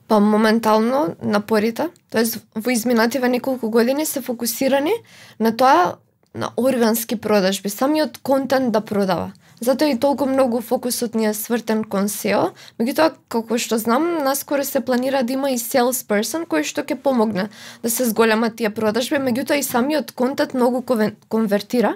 [0.07, 4.93] Па моментално напорите, тоест во изминативе неколку години се фокусирани
[5.39, 5.95] на тоа
[6.35, 9.31] на органски продажби, самиот контент да продава.
[9.61, 14.63] Затоа и толку многу фокусот ни е свртен кон SEO, меѓутоа како што знам, наскоро
[14.65, 17.45] се планира да има и sales person кој што ќе помогне
[17.83, 20.81] да се зголемат тие продажби, меѓутоа и самиот контент многу
[21.29, 21.93] конвертира.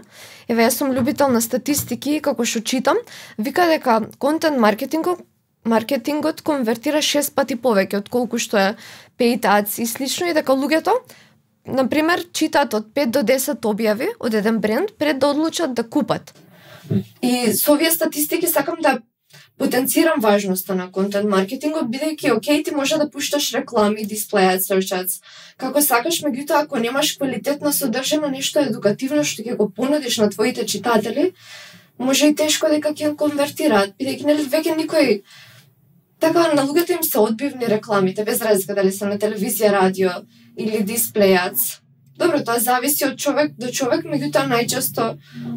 [0.48, 3.02] Еве јас сум љубител на статистики и како што читам,
[3.38, 5.26] вика дека контент маркетингот
[5.66, 8.70] маркетингот конвертира 6 пати повеќе од колку што е
[9.18, 10.94] paid ads и слично и дека луѓето
[11.66, 15.84] на пример читаат од 5 до 10 објави од еден бренд пред да одлучат да
[15.84, 16.45] купат.
[17.22, 19.00] И со овие статистики сакам да
[19.58, 25.22] потенцирам важноста на контент маркетингот, бидејќи окей ти може да пушташ реклами, дисплејат, search
[25.58, 30.66] како сакаш, меѓутоа ако немаш квалитетно содржано нешто едукативно што ќе го понудиш на твоите
[30.66, 31.32] читатели,
[31.98, 35.22] може и тешко дека ќе конвертираат, бидејќи нели веќе никој
[36.20, 40.12] така на луѓето им се одбивни рекламите, без разлика дали се на телевизија, радио
[40.58, 41.85] или дисплејац
[42.18, 45.08] Добро, тоа зависи од човек до човек, меѓутоа најчесто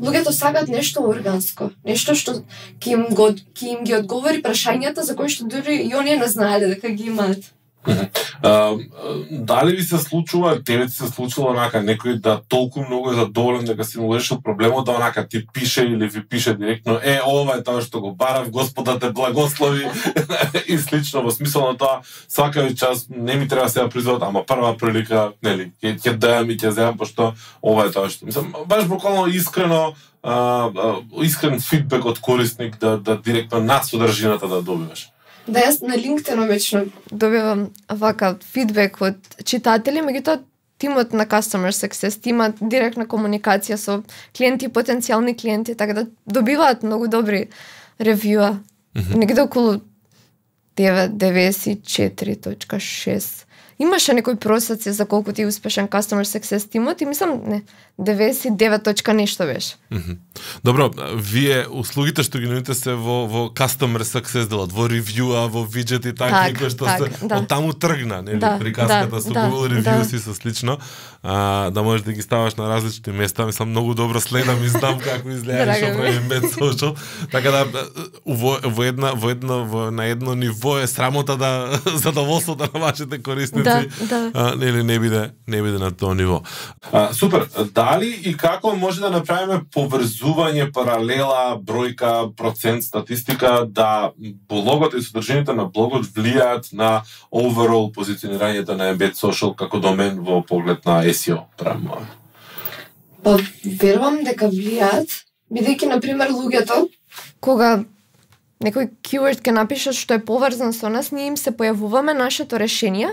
[0.03, 2.41] луѓето сакаат нешто органско, нешто што
[2.83, 6.27] ќе им, го, ќе им ги одговори прашањата за кои што дури и оние не
[6.27, 7.53] знаеле дека ги имаат.
[8.43, 8.89] Uh,
[9.31, 13.65] дали ви се случува, тебе ти се случило онака некој да толку многу е задоволен
[13.65, 17.57] дека си му решил проблемот да онака ти пише или ви пише директно е ова
[17.59, 19.91] е тоа што го барав, Господа те благослови
[20.69, 24.47] и слично во смисол на тоа свака час не ми треба сега да призват, ама
[24.47, 28.55] прва прилика, нели, ќе ќе дајам и ќе земам пошто ова е тоа што мислам
[28.67, 30.35] баш буквално искрено а,
[30.71, 35.11] а, искрен фидбек од корисник да да директно на содржината да добиваш.
[35.49, 40.39] Да, јас на LinkedIn обично добивам вака фидбек од читатели, меѓутоа
[40.79, 44.03] тимот на Customer Success, тимот директна комуникација со
[44.37, 47.49] клиенти и потенцијални клиенти, така да добиваат многу добри
[47.99, 48.57] ревјуа.
[48.95, 49.17] Mm -hmm.
[49.17, 49.81] Негде околу
[50.77, 53.48] 9, 94.6
[53.79, 57.63] имаше некои просеци за колку ти успешен customer success тимот и мислам не
[58.01, 59.77] 99 точка нешто беше.
[59.93, 60.17] Mm -hmm.
[60.65, 65.65] Добро, вие услугите што ги нудите се во во customer success делот, во ревјуа, во
[65.65, 67.37] виджет и така так, кои што так, се да.
[67.39, 70.17] од таму тргна, нели, да, приказката да, со да, Google reviews да.
[70.17, 70.79] и со слично,
[71.23, 74.99] а, да можеш да ги ставаш на различни места, мислам многу добро следам и знам
[75.05, 76.95] како изгледа што прави Med Social,
[77.33, 77.67] така да
[78.25, 83.23] во, во една во едно во на едно ниво е срамота да задоволството на вашите
[83.23, 83.65] корисници.
[83.65, 84.31] Да, да.
[84.35, 86.43] А, нели не биде не биде на тоа ниво.
[86.93, 94.11] А, супер, дали и како може да направиме поврзување паралела, бројка, процент, статистика да
[94.49, 97.03] блогот и содржината на блогот влијаат на
[97.33, 102.03] overall позиционирањето на Embed Social како домен во поглед на SEO, правимо.
[103.23, 106.87] Па верувам дека влијаат, бидејќи на пример луѓето
[107.41, 107.85] кога
[108.65, 113.13] некој keyword ке напишат што е поврзан со нас, ние им се појавуваме нашето решение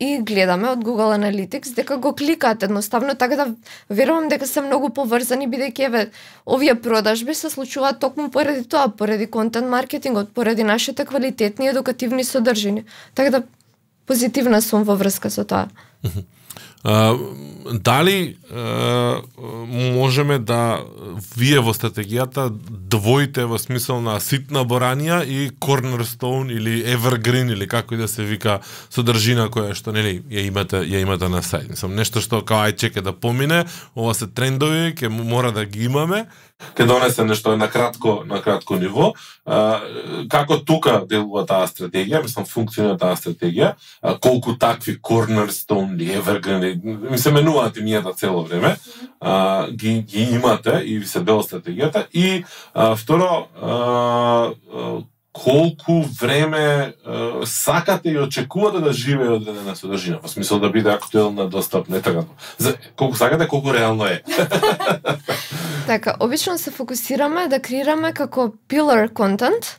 [0.00, 3.46] и гледаме од Google Analytics дека го кликаат едноставно, така да
[3.90, 6.10] верувам дека се многу поврзани бидејќи еве
[6.46, 12.84] овие продажби се случуваат токму поради тоа, поради контент маркетингот, поради нашите квалитетни едукативни содржини.
[13.14, 13.42] Така да
[14.06, 15.68] позитивна сум во врска со тоа
[17.72, 19.22] дали а,
[19.68, 20.80] можеме да
[21.36, 27.94] вие во стратегијата двоите во смисол на ситна боранија и cornerstone или evergreen или како
[27.94, 28.60] и да се вика
[28.90, 31.70] содржина која што нели ја имате ја имате на сајт.
[31.70, 36.26] Мислам нешто што кај чека да помине, ова се трендови, ќе мора да ги имаме
[36.76, 39.12] ќе донесе нешто на кратко на кратко ниво.
[39.44, 39.80] А,
[40.28, 47.10] како тука делува таа стратегија, мислам функционира таа стратегија, а, колку такви cornerstone или evergreen,
[47.10, 48.76] ми се менуваат имијата цело време,
[49.20, 54.52] а, ги, ги имате и ви се дел стратегијата и а, второ а,
[55.44, 56.92] колку време е,
[57.44, 62.24] сакате и очекувате да живее одредена содржина, во смисла да биде актуелна, достапна и така.
[62.58, 64.22] За колку сакате, колку реално е.
[65.86, 69.76] така, обично се фокусираме да креираме како pillar content.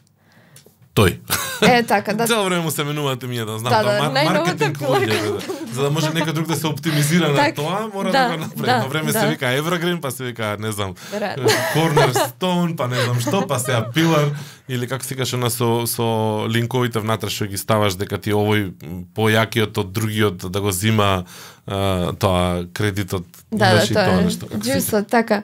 [0.97, 1.13] Тој.
[1.61, 2.25] Е, така, да.
[2.27, 5.73] Цело време му се менуваат имињата, знам, Да, тоа да, мар- најновата маркетинг луѓе, да.
[5.73, 8.65] за да може некој друг да се оптимизира на тоа, мора да, да, го направи.
[8.65, 9.19] да, На време да.
[9.21, 10.95] се вика Evergreen, па се вика, не знам.
[11.75, 14.33] Cornerstone, па не знам што, па сега Pillar,
[14.67, 16.07] или како се каже на со, со
[16.47, 18.73] линковите внатре што ги ставаш дека ти овој
[19.13, 21.25] појакиот од другиот да го зима
[21.65, 23.25] а, тоа кредитот.
[23.51, 25.43] Да, да, и тоа е нешто, се џусот, така.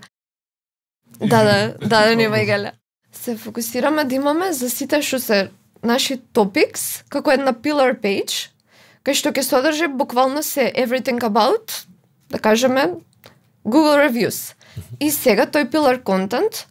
[1.20, 2.72] Да, да, да, да, нема игале.
[3.24, 5.38] Се фокусираме да имаме за сите што се
[5.80, 8.50] наши topics, како една pillar page,
[9.08, 11.72] кај што ќе содржи буквално се everything about,
[12.28, 13.00] да кажеме,
[13.64, 14.52] Google reviews.
[15.00, 16.66] И сега тој pillar content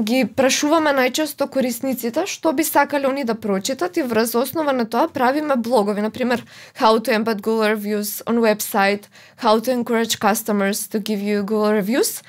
[0.00, 5.12] ги прашуваме најчесто корисниците што би сакале они да прочитат и врз основа на тоа
[5.12, 6.44] правиме блогови, на пример
[6.80, 9.12] how to embed Google reviews on website,
[9.44, 12.22] how to encourage customers to give you Google reviews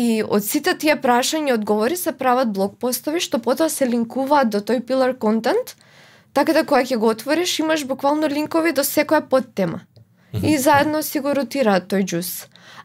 [0.00, 4.48] и од сите тие прашања и одговори се прават блог постови што потоа се линкуваат
[4.52, 5.74] до тој pillar content,
[6.32, 9.82] така да кога ќе го отвориш имаш буквално линкови до секоја подтема.
[10.32, 12.30] И заедно си го ротираат тој џус.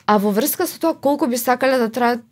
[0.05, 2.25] А во врска со тоа колку би сакале да траат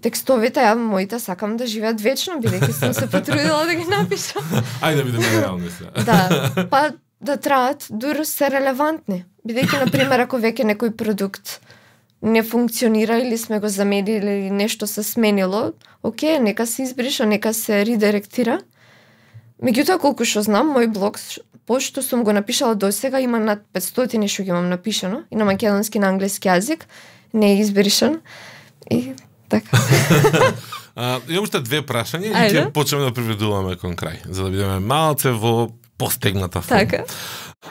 [0.00, 4.44] текстовите, ја моите сакам да живеат вечно, бидејќи сум се потрудила да ги напишам.
[4.84, 5.90] Ајде да бидеме реални сега.
[6.08, 6.82] Да, па
[7.20, 9.24] да траат дури се релевантни.
[9.44, 11.58] Бидејќи, на пример, ако веќе некој продукт
[12.24, 15.72] не функционира или сме го заменили или нешто се сменило,
[16.02, 18.60] окей, нека се избриша, нека се редиректира.
[19.62, 21.20] Меѓутоа, колку што знам, мој блог,
[21.68, 25.44] пошто сум го напишала до сега, има над 500 што ги имам напишано, и на
[25.44, 26.88] македонски на англиски јазик,
[27.32, 28.20] не е избришан.
[28.90, 29.12] И
[29.48, 29.78] така.
[30.96, 34.78] А, имам уште две прашања и ќе почнеме да приведуваме кон крај, за да бидеме
[34.78, 36.86] малце во постегната форма.
[36.86, 37.02] така.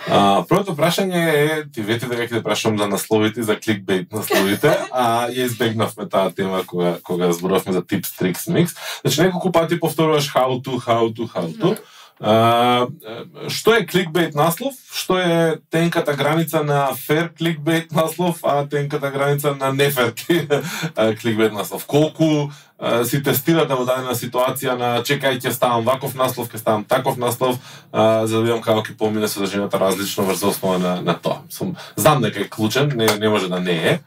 [0.08, 3.56] А, првото прашање е, ти вети да дека ќе те прашам за насловите, и за
[3.56, 8.76] кликбейт насловите, а ја избегнавме таа тема кога, кога зборовме за tips, tricks, mix.
[9.02, 11.76] Значи, неколку пати повторуваш how to, how to, how to.
[11.76, 11.78] Да.
[12.24, 14.74] Што е кликбейт наслов?
[14.88, 20.14] Што е тенката граница на фер кликбейт наслов, а тенката граница на нефер
[21.22, 21.86] кликбейт наслов?
[21.86, 22.48] Колку
[22.80, 27.20] а, си тестирате во дадена ситуација на чекај ќе ставам ваков наслов, ќе ставам таков
[27.20, 27.60] наслов,
[27.92, 31.44] за да видам како ќе помине содржината различно врз основа на, на тоа.
[31.52, 34.00] Сум, знам дека е клучен, не, не може да не е,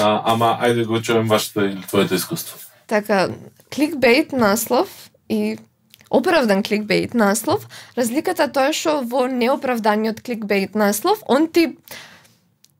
[0.00, 2.56] ама ајде да го чуем вашето или твоето искуство.
[2.86, 3.28] Така,
[3.68, 5.58] кликбейт наслов и
[6.10, 11.76] оправдан кликбейт наслов, разликата тоа е што во неоправданиот кликбейт наслов, он ти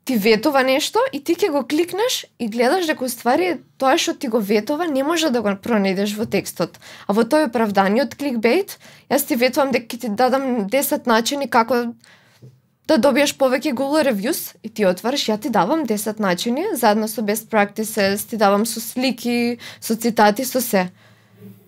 [0.09, 4.25] ти ветува нешто и ти ќе го кликнеш и гледаш дека уствари тоа што ти
[4.25, 6.79] го ветува не може да го пронајдеш во текстот.
[7.05, 11.93] А во тој оправданиот кликбейт, јас ти ветувам дека ќе ти дадам 10 начини како
[12.89, 17.21] да добиеш повеќе Google reviews и ти отвараш, ја ти давам 10 начини, заедно со
[17.21, 20.89] best practices, ти давам со слики, со цитати, со се.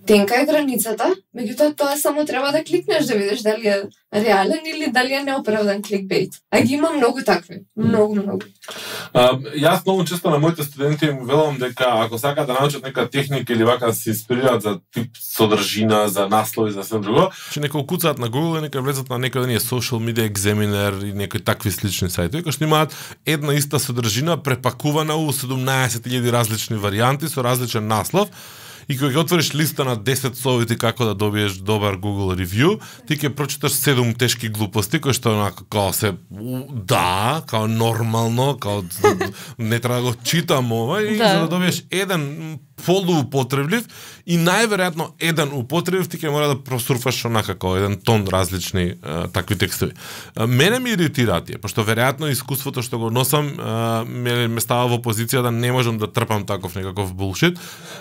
[0.07, 3.81] Тенка е границата, меѓутоа тоа само треба да кликнеш да видиш дали е
[4.15, 6.33] реален или дали е неоправдан кликбейт.
[6.51, 8.45] А ги има многу такви, многу, многу.
[9.13, 13.09] А, јас многу често на моите студенти им велам дека ако сакаат да научат нека
[13.09, 17.59] техника или вака да се инспирираат за тип содржина, за наслови, за се друго, че
[17.59, 21.09] нека куцаат на Google и нека влезат на некој да не е Social Media Examiner
[21.09, 22.95] и некои такви слични сајтови, кои што имаат
[23.25, 28.29] една иста содржина препакувана у 17.000 различни варијанти со различен наслов
[28.91, 32.73] И кога ќе отвориш листа на 10 совети како да добиеш добар Google review,
[33.07, 36.11] ти ќе прочиташ 7 тешки глупости кои што онака као се
[36.91, 38.83] да, као нормално, као
[39.57, 41.29] не треба да го читам ова и Да.
[41.33, 43.85] за да добиеш еден полуупотреблив
[44.25, 49.27] и најверојатно еден употребив ти ќе мора да просурфаш онака како еден тон различни а,
[49.27, 49.93] такви текстови.
[50.35, 54.89] А, мене ми иритира тие, пошто веројатно искуството што го носам а, ме, ме става
[54.95, 57.59] во позиција да не можам да трпам таков некаков булшит.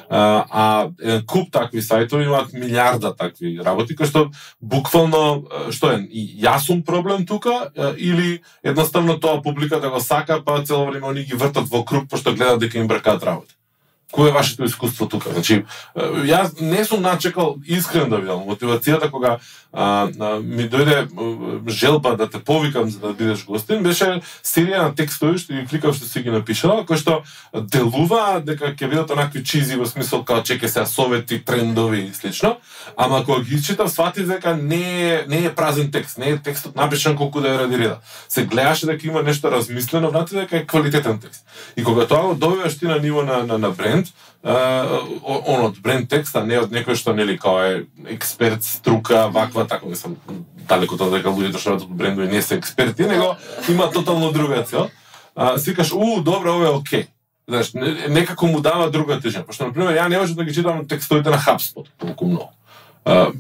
[0.09, 4.28] А, а еден куп такви сајтови имаат милиарда такви работи кои што
[4.61, 10.62] буквално што е и јас сум проблем тука или едноставно тоа публиката го сака па
[10.64, 13.59] цело време они ги вртат во круг пошто гледаат дека им бркаат работа.
[14.11, 15.30] Кој е вашето искуство тука?
[15.32, 19.38] Значи, јас не сум начекал искрен да видам мотивацијата кога
[19.72, 21.06] а, а, ми дојде
[21.68, 25.94] желба да те повикам за да бидеш гостин, беше серија на текстови што ги кликав
[25.94, 27.20] што си ги напишала, кои што
[27.54, 32.56] делува дека ќе бидат онакви чизи во смисол као чеке се совети, трендови и слично,
[32.96, 34.82] ама кога ги читав сватив дека не
[35.14, 37.98] е, не е празен текст, не е текстот напишан колку да е ради реда.
[38.28, 41.46] Се гледаше дека има нешто размислено внатре дека е квалитетен текст.
[41.76, 44.12] И кога тоа го добиваш ти на ниво на, на, на бренд, бренд,
[45.46, 49.66] он од бренд текст, а не од некој што нели као е експерт, струка, ваква,
[49.66, 50.16] така не сам
[50.68, 53.36] далеко тоа дека луѓето што работат брендови не се експерти, него
[53.68, 54.90] има тотално друга цел.
[55.36, 57.07] А, сикаш, у, добро, ова е окей.
[57.48, 57.72] Знаеш,
[58.09, 59.44] некако му дава друга тежина.
[59.44, 62.53] Пошто, например, ја не можам да ги читам текстовите на HubSpot толку многу.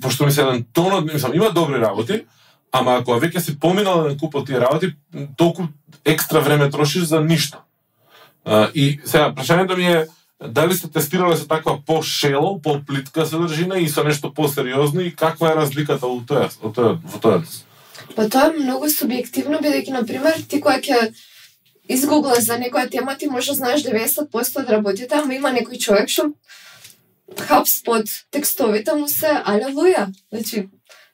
[0.02, 2.24] Пошто ми се еден тонот, мислам, има добри работи,
[2.72, 4.94] ама ако веќе си поминал на да купот тие работи,
[5.36, 5.68] толку
[6.04, 7.58] екстра време трошиш за ништо.
[8.44, 10.06] А, и сега, прашањето ми е,
[10.40, 15.56] дали сте тестирале со таква по-шело, по-плитка содржина и со нешто посериозно и каква е
[15.56, 17.42] разликата во тоа, во тоа, во тоа?
[18.16, 21.12] Па тоа е многу субјективно, бидејќи, на пример, ти која ќе
[21.88, 26.08] изгуглаш за некоја тема, ти може да знаеш 90% од работите, ама има некој човек
[26.08, 26.32] што
[27.38, 30.08] хапспот текстовите му се алелуја.
[30.32, 30.68] Значи,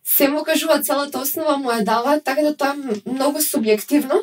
[0.05, 4.23] се му кажува целата основа му ја дава, така да тоа е многу субјективно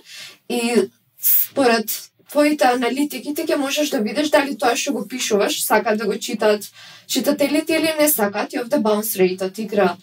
[0.50, 0.90] и
[1.20, 1.92] според
[2.34, 6.18] твоите аналитики ти ќе можеш да видиш дали тоа што го пишуваш сакаат да го
[6.18, 6.66] читаат
[7.08, 9.96] читателите или не сакаат и овде bounce rate игра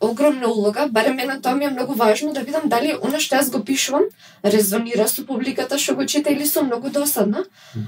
[0.00, 3.50] огромна улога, барем мене тоа ми е многу важно да видам дали она што јас
[3.52, 4.08] го пишувам
[4.42, 7.44] резонира со публиката што го чита или сум многу досадна.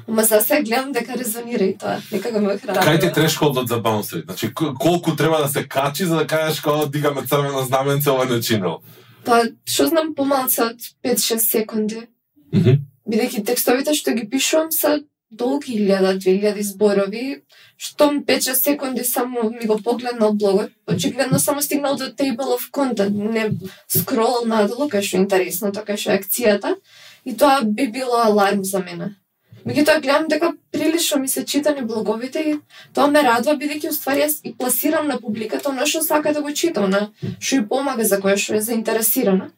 [0.09, 1.99] Ама за сега гледам дека резонира и тоа.
[2.13, 2.79] Нека го ме храни.
[2.79, 4.25] Кај ти трешхолдот за bounce rate?
[4.25, 8.43] Значи колку треба да се качи за да кажеш кога дигаме црвено знаменце ова не
[8.43, 8.79] чинел?
[9.25, 12.07] Па, што знам помалце од 5-6 секунди.
[12.55, 17.23] Mm -hmm бидејќи текстовите што ги пишувам се долги илјада, две илјади зборови,
[17.77, 23.17] што 5 секунди само ми го погледнал блогот, очигледно само стигнал до table of content,
[23.33, 23.51] не
[23.89, 26.77] скрол надолу, кај што е интересно, кај што е акцијата,
[27.25, 29.17] и тоа би било аларм за мене.
[29.65, 32.55] Меѓутоа гледам дека прилично ми се читани блоговите и
[32.95, 36.53] тоа ме радва бидејќи уствари јас и пласирам на публиката она што сака да го
[36.53, 39.53] чита, она што и помага за која што е заинтересирана.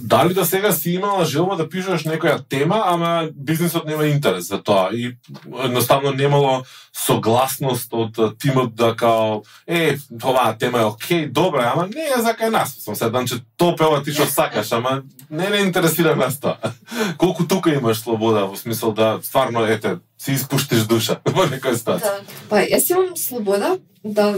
[0.00, 4.62] Дали да сега си имала желба да пишеш некоја тема, ама бизнисот нема интерес за
[4.62, 5.16] тоа и
[5.64, 6.64] едноставно немало
[7.06, 12.32] согласност од тимот да као е, оваа тема е окей, добра, ама не е за
[12.32, 12.76] кај нас.
[12.80, 16.56] Сум се че то пева ти што сакаш, ама не не интересира нас тоа.
[17.18, 22.00] Колку тука имаш слобода во смисол да стварно ете си испуштиш душа во некој стат.
[22.00, 22.20] Да.
[22.48, 24.34] Па јас имам слобода да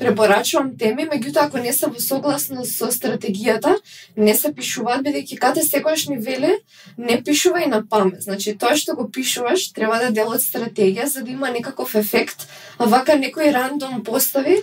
[0.00, 3.74] препорачувам теми, меѓутоа ако не се во согласност со стратегијата,
[4.16, 6.56] не се пишуваат бидејќи кате секојаш ни веле
[6.96, 8.24] не пишувај на памет.
[8.24, 12.48] Значи тоа што го пишуваш треба да дел од стратегија за да има некаков ефект,
[12.78, 14.62] а вака некој рандом постави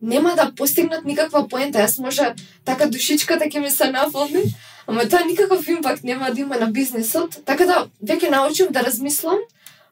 [0.00, 1.84] нема да постигнат никаква поента.
[1.84, 4.48] Јас може така душичката ќе ми се наполни,
[4.86, 7.44] ама тоа никаков импакт нема да има на бизнисот.
[7.44, 9.38] Така да веќе научив да размислам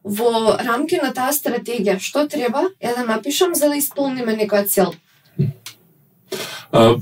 [0.09, 4.95] во рамки на таа стратегија, што треба е да напишам за да исполниме некоја цел?
[6.73, 6.99] Uh,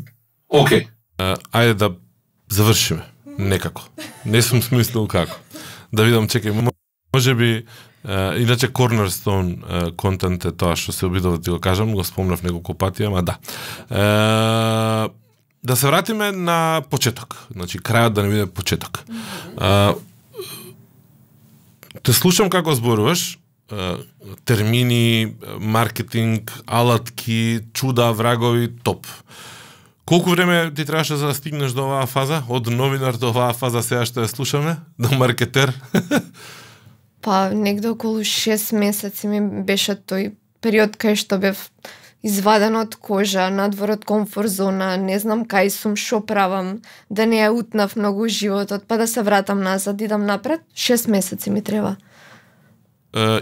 [0.47, 0.87] Okay.
[1.19, 1.89] Uh, ајде да
[2.49, 3.03] завршиме.
[3.39, 3.83] Некако.
[4.25, 5.37] Не сум смислил како.
[5.93, 6.55] Да видам, чекај,
[7.13, 7.67] може би
[8.07, 12.05] Uh, иначе Cornerstone uh, контент е тоа што се обидов да ти го кажам, го
[12.07, 13.35] спомнав неколку пати, ама да.
[13.91, 15.11] Uh,
[15.65, 17.35] да се вратиме на почеток.
[17.51, 19.03] Значи, крајот да не биде почеток.
[19.59, 19.99] Uh,
[22.07, 23.39] Те слушам како зборуваш,
[24.47, 29.07] термини, маркетинг, алатки, чуда, врагови, топ.
[30.07, 32.45] Колку време ти требаше за да стигнеш до оваа фаза?
[32.49, 34.77] Од новинар до оваа фаза сега што ја слушаме?
[35.03, 35.75] До маркетер?
[37.27, 40.31] па, негде околу 6 месеци ми беше тој
[40.63, 41.59] период кај што бев
[42.23, 47.43] изваден од кожа, надвор од комфорт зона, не знам кај сум, што правам, да не
[47.43, 51.97] ја утнав многу животот, па да се вратам назад, идам напред, 6 месеци ми треба.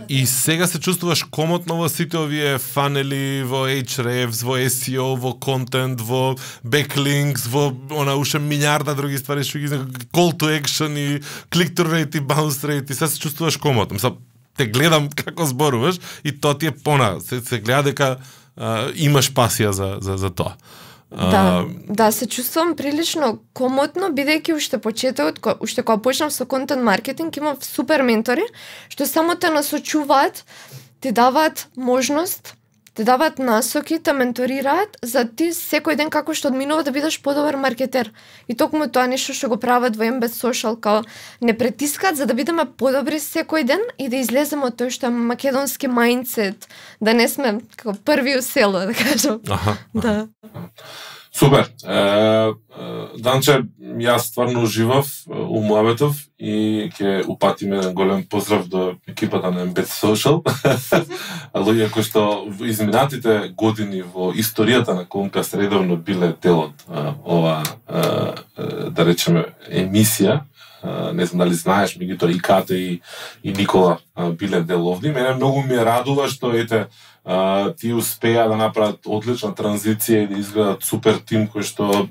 [0.08, 5.98] и сега се чувствуваш комотно во сите овие фанели, во Ahrefs, во SEO, во контент,
[5.98, 9.66] во backlinks, во она уште милиарда други ствари што ги
[10.14, 11.18] call to action и
[11.50, 13.94] click to rate и bounce rate и сега се чувствуваш комотно.
[13.94, 14.14] Мисла,
[14.56, 17.18] те гледам како зборуваш и тоа ти е пона.
[17.20, 18.16] Се, се гледа дека
[18.56, 20.56] а, имаш пасија за, за, за тоа.
[21.14, 27.36] Да, да, се чувствувам прилично комотно, бидејќи уште почетокот, уште кога почнав со контент маркетинг,
[27.36, 28.42] имав супер ментори,
[28.90, 30.42] што само те насочуваат,
[31.00, 32.56] ти даваат можност
[32.94, 37.56] те даваат насоки, те менторираат за ти секој ден како што одминува да бидеш подобар
[37.58, 38.12] маркетер.
[38.48, 41.02] И токму тоа нешто што го прават во Embed Social, као
[41.40, 45.10] не притискаат за да бидеме подобри секој ден и да излеземе од тој што е
[45.10, 46.70] македонски мајндсет,
[47.00, 49.40] да не сме како први у село, да кажам.
[49.50, 49.76] Аха.
[49.94, 50.28] Да.
[51.34, 51.66] Супер.
[51.82, 52.52] Е,
[53.18, 53.64] Данче,
[53.98, 59.90] јас стварно уживав у Муабетов и ќе упатим еден голем поздрав до екипата на Embed
[59.90, 60.42] Social.
[61.54, 66.86] Луѓе кои што изминатите години во историјата на Комкаст редовно биле дел од
[67.24, 67.62] ова,
[68.90, 70.44] да речеме, емисија.
[70.84, 73.00] Не знам дали знаеш, меѓутоа и Ката и,
[73.42, 73.98] и Никола
[74.38, 75.12] биле дел овде.
[75.12, 76.86] Мене многу ми радува што ете
[77.80, 82.08] ти успеа да направат одлична транзиција и да изградат супер тим кој што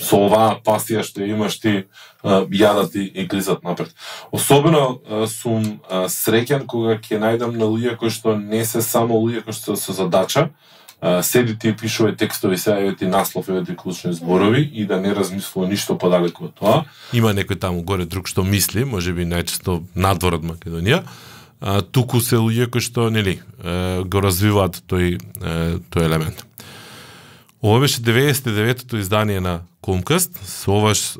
[0.00, 1.86] со оваа пасија што имаш ти
[2.24, 3.90] јадат и, и глизат напред.
[4.32, 9.56] Особено сум среќен кога ќе најдам на луѓе кои што не се само луѓе кои
[9.56, 10.50] што се задача,
[11.00, 15.00] а, седи ти пишува текстови, сега еве ти наслов, еве ти клучни зборови и да
[15.00, 16.84] не размислува ништо подалеку од тоа.
[17.12, 21.02] Има некој таму горе друг што мисли, може би најчесто надвор од Македонија,
[21.60, 25.20] а, туку се луѓе кои што нели го развиваат тој
[25.90, 26.46] тој елемент.
[27.62, 30.32] Ова беше 99-тото издание на Комкаст.
[30.44, 31.18] Со оваш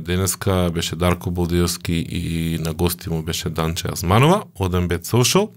[0.00, 5.50] денеска беше Дарко Болдиовски и на гости му беше Данче Азманова од Embed Social.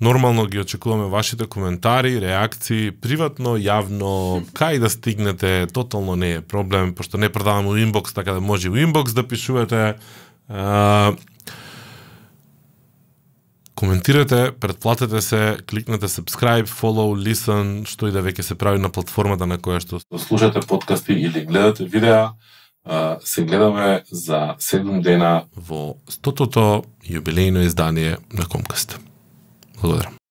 [0.00, 6.92] Нормално ги очекуваме вашите коментари, реакции, приватно, јавно, кај да стигнете, тотално не е проблем,
[6.94, 9.94] пошто не продаваме у инбокс, така да може у инбокс да пишувате.
[10.48, 11.12] А,
[13.74, 19.48] коментирате, предплатете се, кликнете subscribe, follow, listen, што и да веќе се прави на платформата
[19.48, 22.36] на која што слушате подкасти или гледате видеа.
[23.24, 29.00] Се гледаме за 7 дена во стотото јубилејно издание на Комкаст.
[29.80, 30.25] Благодарам.